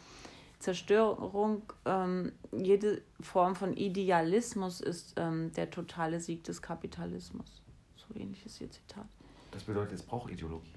Zerstörung, 0.59 1.63
ähm, 1.85 2.31
jede 2.53 3.01
Form 3.19 3.55
von 3.55 3.75
Idealismus 3.75 4.79
ist 4.79 5.13
ähm, 5.17 5.51
der 5.53 5.69
totale 5.69 6.21
Sieg 6.21 6.45
des 6.45 6.61
Kapitalismus. 6.61 7.61
So 8.07 8.19
ähnlich 8.19 8.45
ist 8.45 8.61
ihr 8.61 8.69
Zitat. 8.69 9.07
Das 9.51 9.63
bedeutet, 9.63 9.93
es 9.93 10.03
braucht 10.03 10.31
Ideologie. 10.31 10.73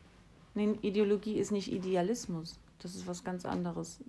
Nee, 0.55 0.79
Ideologie 0.83 1.35
ist 1.35 1.53
nicht 1.53 1.73
Idealismus. 1.73 2.59
Das 2.81 2.95
ist 2.95 3.07
was 3.07 3.25
ganz 3.25 3.45
anderes. 3.45 4.03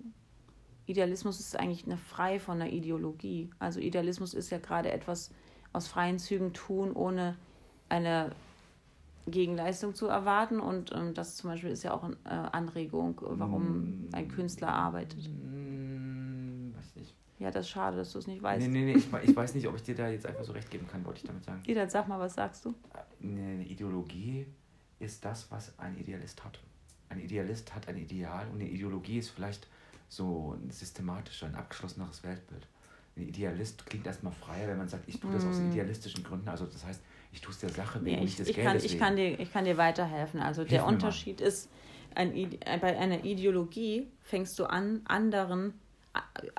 Idealismus 0.86 1.38
ist 1.40 1.58
eigentlich 1.58 1.86
eine 1.86 1.96
frei 1.96 2.38
von 2.38 2.58
der 2.58 2.72
Ideologie. 2.72 3.50
Also 3.58 3.80
Idealismus 3.80 4.34
ist 4.34 4.50
ja 4.50 4.58
gerade 4.58 4.90
etwas 4.90 5.30
aus 5.72 5.86
freien 5.86 6.18
Zügen 6.18 6.52
tun, 6.52 6.92
ohne 6.92 7.36
eine 7.88 8.32
Gegenleistung 9.26 9.94
zu 9.94 10.06
erwarten. 10.06 10.60
Und 10.60 10.92
ähm, 10.92 11.14
das 11.14 11.36
zum 11.36 11.50
Beispiel 11.50 11.70
ist 11.70 11.82
ja 11.82 11.94
auch 11.94 12.02
eine 12.02 12.16
äh, 12.24 12.28
Anregung, 12.28 13.20
warum 13.22 14.08
ein 14.12 14.28
Künstler 14.28 14.68
arbeitet. 14.68 15.30
Ja, 17.40 17.50
das 17.50 17.64
ist 17.66 17.70
schade, 17.70 17.96
dass 17.96 18.12
du 18.12 18.18
es 18.18 18.26
nicht 18.26 18.42
weißt. 18.42 18.60
Nee, 18.60 18.68
nee, 18.68 18.92
nee, 18.92 18.98
ich, 18.98 19.06
ich 19.28 19.34
weiß 19.34 19.54
nicht, 19.54 19.66
ob 19.66 19.74
ich 19.74 19.82
dir 19.82 19.94
da 19.94 20.08
jetzt 20.08 20.26
einfach 20.26 20.44
so 20.44 20.52
recht 20.52 20.70
geben 20.70 20.86
kann, 20.86 21.04
wollte 21.06 21.20
ich 21.20 21.26
damit 21.26 21.42
sagen. 21.42 21.62
Ida, 21.66 21.88
sag 21.88 22.06
mal, 22.06 22.20
was 22.20 22.34
sagst 22.34 22.64
du? 22.66 22.74
Eine 23.22 23.64
Ideologie 23.64 24.46
ist 24.98 25.24
das, 25.24 25.50
was 25.50 25.76
ein 25.78 25.96
Idealist 25.98 26.44
hat. 26.44 26.60
Ein 27.08 27.18
Idealist 27.20 27.74
hat 27.74 27.88
ein 27.88 27.96
Ideal 27.96 28.46
und 28.48 28.60
eine 28.60 28.68
Ideologie 28.68 29.18
ist 29.18 29.30
vielleicht 29.30 29.66
so 30.08 30.54
ein 30.54 30.70
systematischer, 30.70 31.46
ein 31.46 31.54
abgeschlosseneres 31.54 32.22
Weltbild. 32.22 32.66
Ein 33.16 33.22
Idealist 33.22 33.86
klingt 33.86 34.06
erstmal 34.06 34.32
freier, 34.32 34.68
wenn 34.68 34.78
man 34.78 34.88
sagt, 34.88 35.08
ich 35.08 35.18
tue 35.18 35.30
das 35.32 35.46
aus 35.46 35.58
Mm. 35.60 35.70
idealistischen 35.70 36.22
Gründen. 36.22 36.48
Also 36.48 36.66
das 36.66 36.84
heißt, 36.84 37.00
ich 37.32 37.40
tue 37.40 37.52
es 37.52 37.58
der 37.58 37.70
Sache 37.70 37.98
Nee, 38.00 38.12
wegen, 38.12 38.18
ich, 38.18 38.24
nicht 38.24 38.38
des 38.40 38.48
ich, 38.48 38.56
kann, 38.56 38.64
Geldes 38.66 38.84
ich, 38.84 38.92
wegen. 38.92 39.00
kann 39.00 39.16
dir, 39.16 39.40
ich 39.40 39.52
kann 39.52 39.64
dir 39.64 39.76
weiterhelfen. 39.78 40.40
Also 40.40 40.60
Hilf 40.62 40.70
der 40.70 40.80
mir 40.82 40.86
mal. 40.86 40.92
Unterschied 40.94 41.40
ist, 41.40 41.70
ein, 42.14 42.34
äh, 42.34 42.78
bei 42.80 42.98
einer 42.98 43.24
Ideologie 43.24 44.08
fängst 44.22 44.58
du 44.58 44.64
an, 44.66 45.00
anderen, 45.06 45.74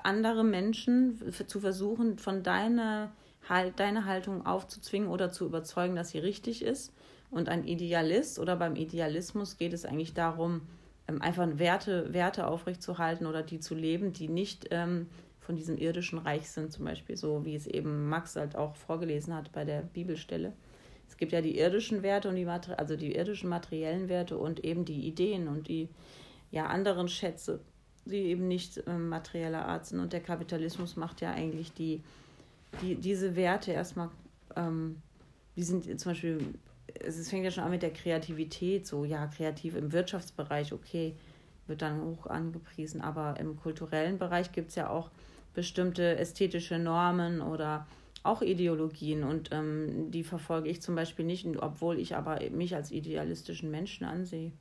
andere 0.02 0.44
Menschen 0.44 1.34
zu 1.48 1.60
versuchen, 1.60 2.18
von 2.18 2.44
deiner, 2.44 3.12
halt, 3.48 3.80
deiner 3.80 4.06
Haltung 4.06 4.46
aufzuzwingen 4.46 5.10
oder 5.10 5.32
zu 5.32 5.46
überzeugen, 5.46 5.96
dass 5.96 6.10
sie 6.10 6.20
richtig 6.20 6.64
ist. 6.64 6.94
Und 7.30 7.50
ein 7.50 7.66
Idealist 7.66 8.40
oder 8.40 8.56
beim 8.56 8.76
Idealismus 8.76 9.58
geht 9.58 9.74
es 9.74 9.86
eigentlich 9.86 10.14
darum, 10.14 10.62
ähm, 11.08 11.22
einfach 11.22 11.48
Werte, 11.54 12.14
Werte 12.14 12.48
aufrechtzuerhalten 12.48 13.26
oder 13.26 13.42
die 13.42 13.60
zu 13.60 13.74
leben, 13.76 14.14
die 14.14 14.28
nicht 14.28 14.68
ähm, 14.72 15.08
von 15.40 15.56
diesem 15.56 15.78
irdischen 15.78 16.20
Reich 16.20 16.50
sind, 16.50 16.72
zum 16.72 16.86
Beispiel, 16.86 17.18
so 17.18 17.46
wie 17.46 17.56
es 17.56 17.68
eben 17.68 18.10
Max 18.10 18.36
halt 18.36 18.56
auch 18.56 18.76
vorgelesen 18.76 19.34
hat 19.34 19.52
bei 19.52 19.66
der 19.66 19.82
Bibelstelle. 19.82 20.54
Es 21.08 21.18
gibt 21.18 21.32
ja 21.32 21.42
die 21.42 21.58
irdischen 21.58 22.04
Werte 22.04 22.30
und 22.30 22.36
die 22.36 22.48
also 22.48 22.96
die 22.96 23.16
irdischen 23.16 23.50
materiellen 23.50 24.08
Werte 24.08 24.38
und 24.38 24.64
eben 24.64 24.86
die 24.86 25.08
Ideen 25.08 25.48
und 25.48 25.68
die 25.68 25.90
ja 26.52 26.68
anderen 26.68 27.08
Schätze, 27.08 27.60
die 28.06 28.18
eben 28.18 28.48
nicht 28.48 28.84
ähm, 28.88 29.10
materieller 29.10 29.66
Art 29.66 29.86
sind. 29.86 30.00
Und 30.00 30.14
der 30.14 30.22
Kapitalismus 30.22 30.96
macht 30.96 31.22
ja 31.22 31.32
eigentlich 31.32 31.74
die, 31.74 32.02
die 32.82 32.96
diese 32.96 33.36
Werte 33.36 33.72
erstmal, 33.72 34.10
ähm, 34.56 35.02
die 35.56 35.64
sind 35.64 36.00
zum 36.00 36.12
Beispiel, 36.12 36.40
es 37.00 37.30
fängt 37.30 37.44
ja 37.44 37.52
schon 37.52 37.64
an 37.64 37.72
mit 37.72 37.84
der 37.84 37.94
Kreativität, 37.94 38.88
so 38.88 39.06
ja, 39.06 39.28
kreativ 39.28 39.76
im 39.76 39.92
Wirtschaftsbereich, 39.92 40.74
okay, 40.74 41.16
wird 41.68 41.82
dann 41.82 42.02
hoch 42.02 42.28
angepriesen, 42.28 43.02
aber 43.02 43.40
im 43.40 43.58
kulturellen 43.58 44.18
Bereich 44.18 44.52
gibt 44.52 44.70
es 44.70 44.76
ja 44.76 44.90
auch 44.90 45.10
bestimmte 45.54 46.18
ästhetische 46.18 46.80
Normen 46.80 47.42
oder 47.42 47.86
auch 48.24 48.42
Ideologien 48.42 49.24
und 49.24 49.50
ähm, 49.52 50.12
die 50.12 50.24
verfolge 50.24 50.70
ich 50.70 50.82
zum 50.82 50.96
Beispiel 50.96 51.26
nicht, 51.26 51.46
obwohl 51.58 52.00
ich 52.00 52.16
aber 52.16 52.40
mich 52.52 52.76
als 52.76 52.92
idealistischen 52.92 53.72
Menschen 53.72 54.06
ansehe. 54.06 54.52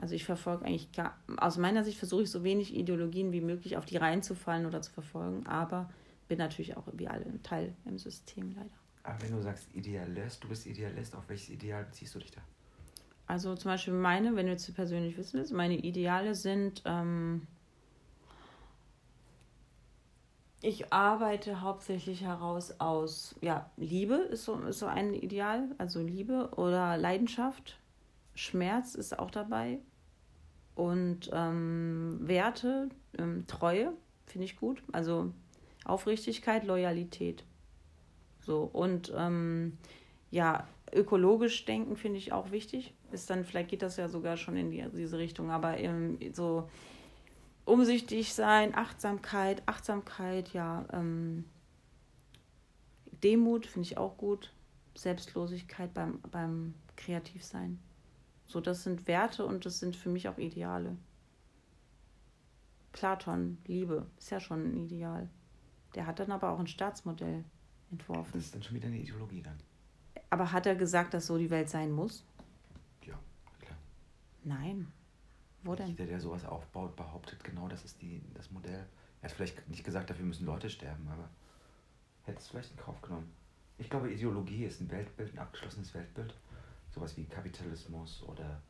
Also 0.00 0.14
ich 0.14 0.24
verfolge 0.24 0.64
eigentlich 0.64 0.92
gar, 0.92 1.18
aus 1.36 1.58
meiner 1.58 1.84
Sicht 1.84 1.98
versuche 1.98 2.22
ich 2.22 2.30
so 2.30 2.42
wenig 2.42 2.74
Ideologien 2.74 3.32
wie 3.32 3.42
möglich 3.42 3.76
auf 3.76 3.84
die 3.84 3.98
reinzufallen 3.98 4.64
oder 4.64 4.80
zu 4.80 4.90
verfolgen, 4.90 5.46
aber 5.46 5.90
bin 6.26 6.38
natürlich 6.38 6.76
auch 6.76 6.84
wie 6.94 7.06
alle 7.06 7.26
ein 7.26 7.42
Teil 7.42 7.74
im 7.84 7.98
System 7.98 8.54
leider. 8.56 8.70
Aber 9.02 9.20
wenn 9.22 9.32
du 9.32 9.42
sagst 9.42 9.68
Idealist, 9.74 10.42
du 10.42 10.48
bist 10.48 10.66
Idealist, 10.66 11.14
auf 11.14 11.28
welches 11.28 11.50
Ideal 11.50 11.84
beziehst 11.84 12.14
du 12.14 12.18
dich 12.18 12.30
da? 12.30 12.40
Also 13.26 13.54
zum 13.56 13.70
Beispiel 13.70 13.92
meine, 13.92 14.34
wenn 14.36 14.46
du 14.46 14.52
jetzt 14.52 14.74
persönlich 14.74 15.16
wissen 15.18 15.38
willst, 15.38 15.52
meine 15.52 15.76
Ideale 15.76 16.34
sind, 16.34 16.82
ähm, 16.86 17.46
ich 20.62 20.92
arbeite 20.92 21.60
hauptsächlich 21.60 22.22
heraus 22.22 22.80
aus, 22.80 23.34
ja, 23.40 23.70
Liebe 23.76 24.14
ist 24.14 24.44
so, 24.44 24.58
ist 24.60 24.78
so 24.78 24.86
ein 24.86 25.14
Ideal, 25.14 25.68
also 25.78 26.00
Liebe 26.00 26.50
oder 26.56 26.96
Leidenschaft. 26.96 27.78
Schmerz 28.34 28.94
ist 28.94 29.18
auch 29.18 29.30
dabei. 29.30 29.80
Und 30.80 31.28
ähm, 31.34 32.20
Werte, 32.22 32.88
ähm, 33.18 33.46
Treue, 33.46 33.92
finde 34.24 34.46
ich 34.46 34.56
gut. 34.56 34.82
Also 34.92 35.30
Aufrichtigkeit, 35.84 36.64
Loyalität. 36.64 37.44
So, 38.40 38.62
und 38.62 39.12
ähm, 39.14 39.76
ja, 40.30 40.66
ökologisch 40.90 41.66
denken 41.66 41.96
finde 41.96 42.16
ich 42.16 42.32
auch 42.32 42.50
wichtig. 42.50 42.94
Ist 43.12 43.28
dann, 43.28 43.44
vielleicht 43.44 43.68
geht 43.68 43.82
das 43.82 43.98
ja 43.98 44.08
sogar 44.08 44.38
schon 44.38 44.56
in 44.56 44.70
die, 44.70 44.82
diese 44.94 45.18
Richtung, 45.18 45.50
aber 45.50 45.76
ähm, 45.76 46.18
so 46.32 46.66
umsichtig 47.66 48.32
sein, 48.32 48.74
Achtsamkeit, 48.74 49.62
Achtsamkeit, 49.66 50.54
ja, 50.54 50.86
ähm, 50.94 51.44
Demut 53.22 53.66
finde 53.66 53.86
ich 53.86 53.98
auch 53.98 54.16
gut, 54.16 54.54
Selbstlosigkeit 54.96 55.92
beim, 55.92 56.22
beim 56.30 56.72
Kreativsein. 56.96 57.78
So, 58.50 58.60
das 58.60 58.82
sind 58.82 59.06
Werte 59.06 59.46
und 59.46 59.64
das 59.64 59.78
sind 59.78 59.94
für 59.94 60.08
mich 60.08 60.28
auch 60.28 60.36
Ideale. 60.36 60.96
Platon, 62.90 63.58
Liebe, 63.64 64.08
ist 64.18 64.30
ja 64.30 64.40
schon 64.40 64.72
ein 64.72 64.76
Ideal. 64.76 65.30
Der 65.94 66.04
hat 66.04 66.18
dann 66.18 66.32
aber 66.32 66.50
auch 66.50 66.58
ein 66.58 66.66
Staatsmodell 66.66 67.44
entworfen. 67.92 68.32
Das 68.32 68.46
ist 68.46 68.54
dann 68.56 68.64
schon 68.64 68.74
wieder 68.74 68.88
eine 68.88 68.98
Ideologie 68.98 69.40
dann. 69.40 69.56
Aber 70.30 70.50
hat 70.50 70.66
er 70.66 70.74
gesagt, 70.74 71.14
dass 71.14 71.28
so 71.28 71.38
die 71.38 71.48
Welt 71.48 71.70
sein 71.70 71.92
muss? 71.92 72.24
Ja, 73.06 73.16
klar. 73.60 73.78
Nein. 74.42 74.88
Wo 75.62 75.76
denn? 75.76 75.86
Jeder, 75.86 76.06
der 76.06 76.18
sowas 76.18 76.44
aufbaut, 76.44 76.96
behauptet 76.96 77.44
genau, 77.44 77.68
das 77.68 77.84
ist 77.84 78.02
die, 78.02 78.20
das 78.34 78.50
Modell. 78.50 78.84
Er 79.22 79.28
hat 79.28 79.36
vielleicht 79.36 79.68
nicht 79.68 79.84
gesagt, 79.84 80.10
dafür 80.10 80.24
müssen 80.24 80.44
Leute 80.44 80.70
sterben, 80.70 81.06
aber 81.06 81.28
hätte 82.24 82.38
es 82.38 82.48
vielleicht 82.48 82.72
in 82.72 82.78
Kauf 82.78 83.00
genommen. 83.00 83.30
Ich 83.78 83.88
glaube, 83.88 84.12
Ideologie 84.12 84.64
ist 84.64 84.80
ein 84.80 84.90
Weltbild, 84.90 85.34
ein 85.34 85.38
abgeschlossenes 85.38 85.94
Weltbild. 85.94 86.34
Sowas 86.94 87.16
wie 87.16 87.24
Kapitalismus 87.24 88.22
oder 88.26 88.60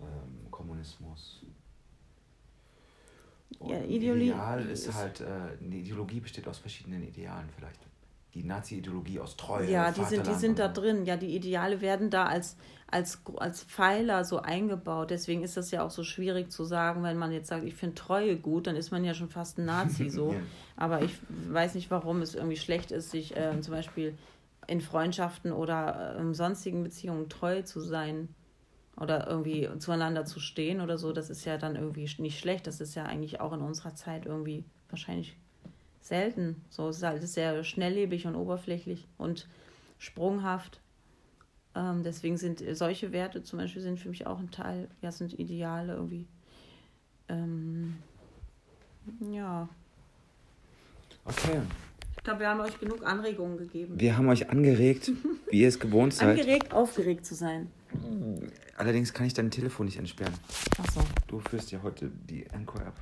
ähm, 0.00 0.50
Kommunismus. 0.50 1.40
Und 3.58 3.70
Ja, 3.70 3.80
Ideologie 3.82 4.26
Ideal 4.30 4.66
ist, 4.68 4.86
ist- 4.86 4.94
halt, 4.94 5.20
äh, 5.20 5.24
eine 5.24 5.76
Ideologie 5.76 6.20
besteht 6.20 6.46
aus 6.48 6.58
verschiedenen 6.58 7.02
Idealen 7.02 7.48
vielleicht. 7.56 7.80
Die 8.34 8.44
Nazi-Ideologie 8.44 9.18
aus 9.18 9.36
Treue. 9.36 9.68
Ja, 9.68 9.90
die 9.90 10.04
sind, 10.04 10.24
die 10.28 10.34
sind 10.34 10.60
da 10.60 10.68
drin. 10.68 11.04
Ja, 11.04 11.16
die 11.16 11.34
Ideale 11.34 11.80
werden 11.80 12.10
da 12.10 12.26
als, 12.26 12.56
als, 12.86 13.20
als 13.36 13.64
Pfeiler 13.64 14.24
so 14.24 14.38
eingebaut. 14.38 15.10
Deswegen 15.10 15.42
ist 15.42 15.56
das 15.56 15.72
ja 15.72 15.82
auch 15.82 15.90
so 15.90 16.04
schwierig 16.04 16.52
zu 16.52 16.62
sagen, 16.64 17.02
wenn 17.02 17.16
man 17.18 17.32
jetzt 17.32 17.48
sagt, 17.48 17.64
ich 17.64 17.74
finde 17.74 17.96
Treue 17.96 18.36
gut, 18.36 18.68
dann 18.68 18.76
ist 18.76 18.92
man 18.92 19.02
ja 19.02 19.14
schon 19.14 19.28
fast 19.28 19.58
ein 19.58 19.64
Nazi 19.64 20.08
so. 20.10 20.34
Ja. 20.34 20.38
Aber 20.76 21.02
ich 21.02 21.12
weiß 21.48 21.74
nicht, 21.74 21.90
warum 21.90 22.22
es 22.22 22.36
irgendwie 22.36 22.56
schlecht 22.56 22.92
ist, 22.92 23.10
sich 23.10 23.34
ähm, 23.36 23.64
zum 23.64 23.74
Beispiel 23.74 24.16
in 24.70 24.80
Freundschaften 24.80 25.52
oder 25.52 26.16
ähm, 26.16 26.32
sonstigen 26.32 26.84
Beziehungen 26.84 27.28
treu 27.28 27.62
zu 27.62 27.80
sein 27.80 28.28
oder 28.96 29.26
irgendwie 29.26 29.68
zueinander 29.78 30.24
zu 30.24 30.38
stehen 30.38 30.80
oder 30.80 30.96
so. 30.96 31.12
Das 31.12 31.28
ist 31.28 31.44
ja 31.44 31.58
dann 31.58 31.74
irgendwie 31.74 32.08
nicht 32.18 32.38
schlecht. 32.38 32.68
Das 32.68 32.80
ist 32.80 32.94
ja 32.94 33.04
eigentlich 33.04 33.40
auch 33.40 33.52
in 33.52 33.62
unserer 33.62 33.96
Zeit 33.96 34.26
irgendwie 34.26 34.64
wahrscheinlich 34.88 35.36
selten. 36.00 36.64
So 36.70 36.88
es 36.88 36.98
ist 36.98 37.02
halt 37.02 37.26
sehr 37.26 37.64
schnelllebig 37.64 38.28
und 38.28 38.36
oberflächlich 38.36 39.08
und 39.18 39.48
sprunghaft. 39.98 40.80
Ähm, 41.74 42.04
deswegen 42.04 42.36
sind 42.36 42.62
solche 42.76 43.10
Werte 43.10 43.42
zum 43.42 43.58
Beispiel 43.58 43.82
sind 43.82 43.98
für 43.98 44.08
mich 44.08 44.24
auch 44.28 44.38
ein 44.38 44.52
Teil, 44.52 44.88
ja, 45.02 45.10
sind 45.10 45.36
Ideale 45.36 45.94
irgendwie. 45.94 46.28
Ähm, 47.28 47.96
ja. 49.32 49.68
Okay. 51.24 51.60
Ich 52.20 52.24
glaube, 52.24 52.40
wir 52.40 52.50
haben 52.50 52.60
euch 52.60 52.78
genug 52.78 53.02
Anregungen 53.02 53.56
gegeben. 53.56 53.98
Wir 53.98 54.18
haben 54.18 54.28
euch 54.28 54.50
angeregt, 54.50 55.10
wie 55.50 55.62
ihr 55.62 55.68
es 55.68 55.80
gewohnt 55.80 56.12
seid. 56.12 56.38
Angeregt, 56.38 56.70
aufgeregt 56.70 57.24
zu 57.24 57.34
sein. 57.34 57.70
Allerdings 58.76 59.14
kann 59.14 59.26
ich 59.26 59.32
dein 59.32 59.50
Telefon 59.50 59.86
nicht 59.86 59.96
entsperren. 59.96 60.34
Ach 60.78 60.92
so. 60.92 61.00
Du 61.28 61.40
führst 61.40 61.72
ja 61.72 61.80
heute 61.82 62.10
die 62.28 62.44
Encore 62.52 62.84
ab. 62.84 63.00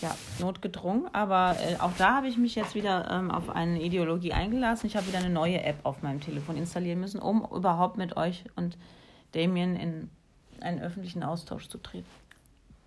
Ja, 0.00 0.16
notgedrungen. 0.38 1.14
Aber 1.14 1.54
äh, 1.60 1.76
auch 1.80 1.92
da 1.98 2.16
habe 2.16 2.28
ich 2.28 2.38
mich 2.38 2.54
jetzt 2.54 2.74
wieder 2.74 3.10
ähm, 3.10 3.30
auf 3.30 3.50
eine 3.50 3.82
Ideologie 3.82 4.32
eingelassen. 4.32 4.86
Ich 4.86 4.96
habe 4.96 5.06
wieder 5.08 5.18
eine 5.18 5.28
neue 5.28 5.62
App 5.62 5.80
auf 5.82 6.00
meinem 6.00 6.22
Telefon 6.22 6.56
installieren 6.56 6.98
müssen, 6.98 7.20
um 7.20 7.46
überhaupt 7.54 7.98
mit 7.98 8.16
euch 8.16 8.46
und 8.56 8.78
Damien 9.32 9.76
in 9.76 10.08
einen 10.62 10.80
öffentlichen 10.80 11.22
Austausch 11.22 11.68
zu 11.68 11.76
treten. 11.76 12.08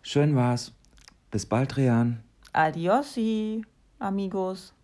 Schön 0.01 0.35
war's. 0.35 0.71
Bis 1.29 1.45
bald, 1.45 1.77
Rian. 1.77 2.23
Adiosi, 2.53 3.63
amigos. 3.99 4.74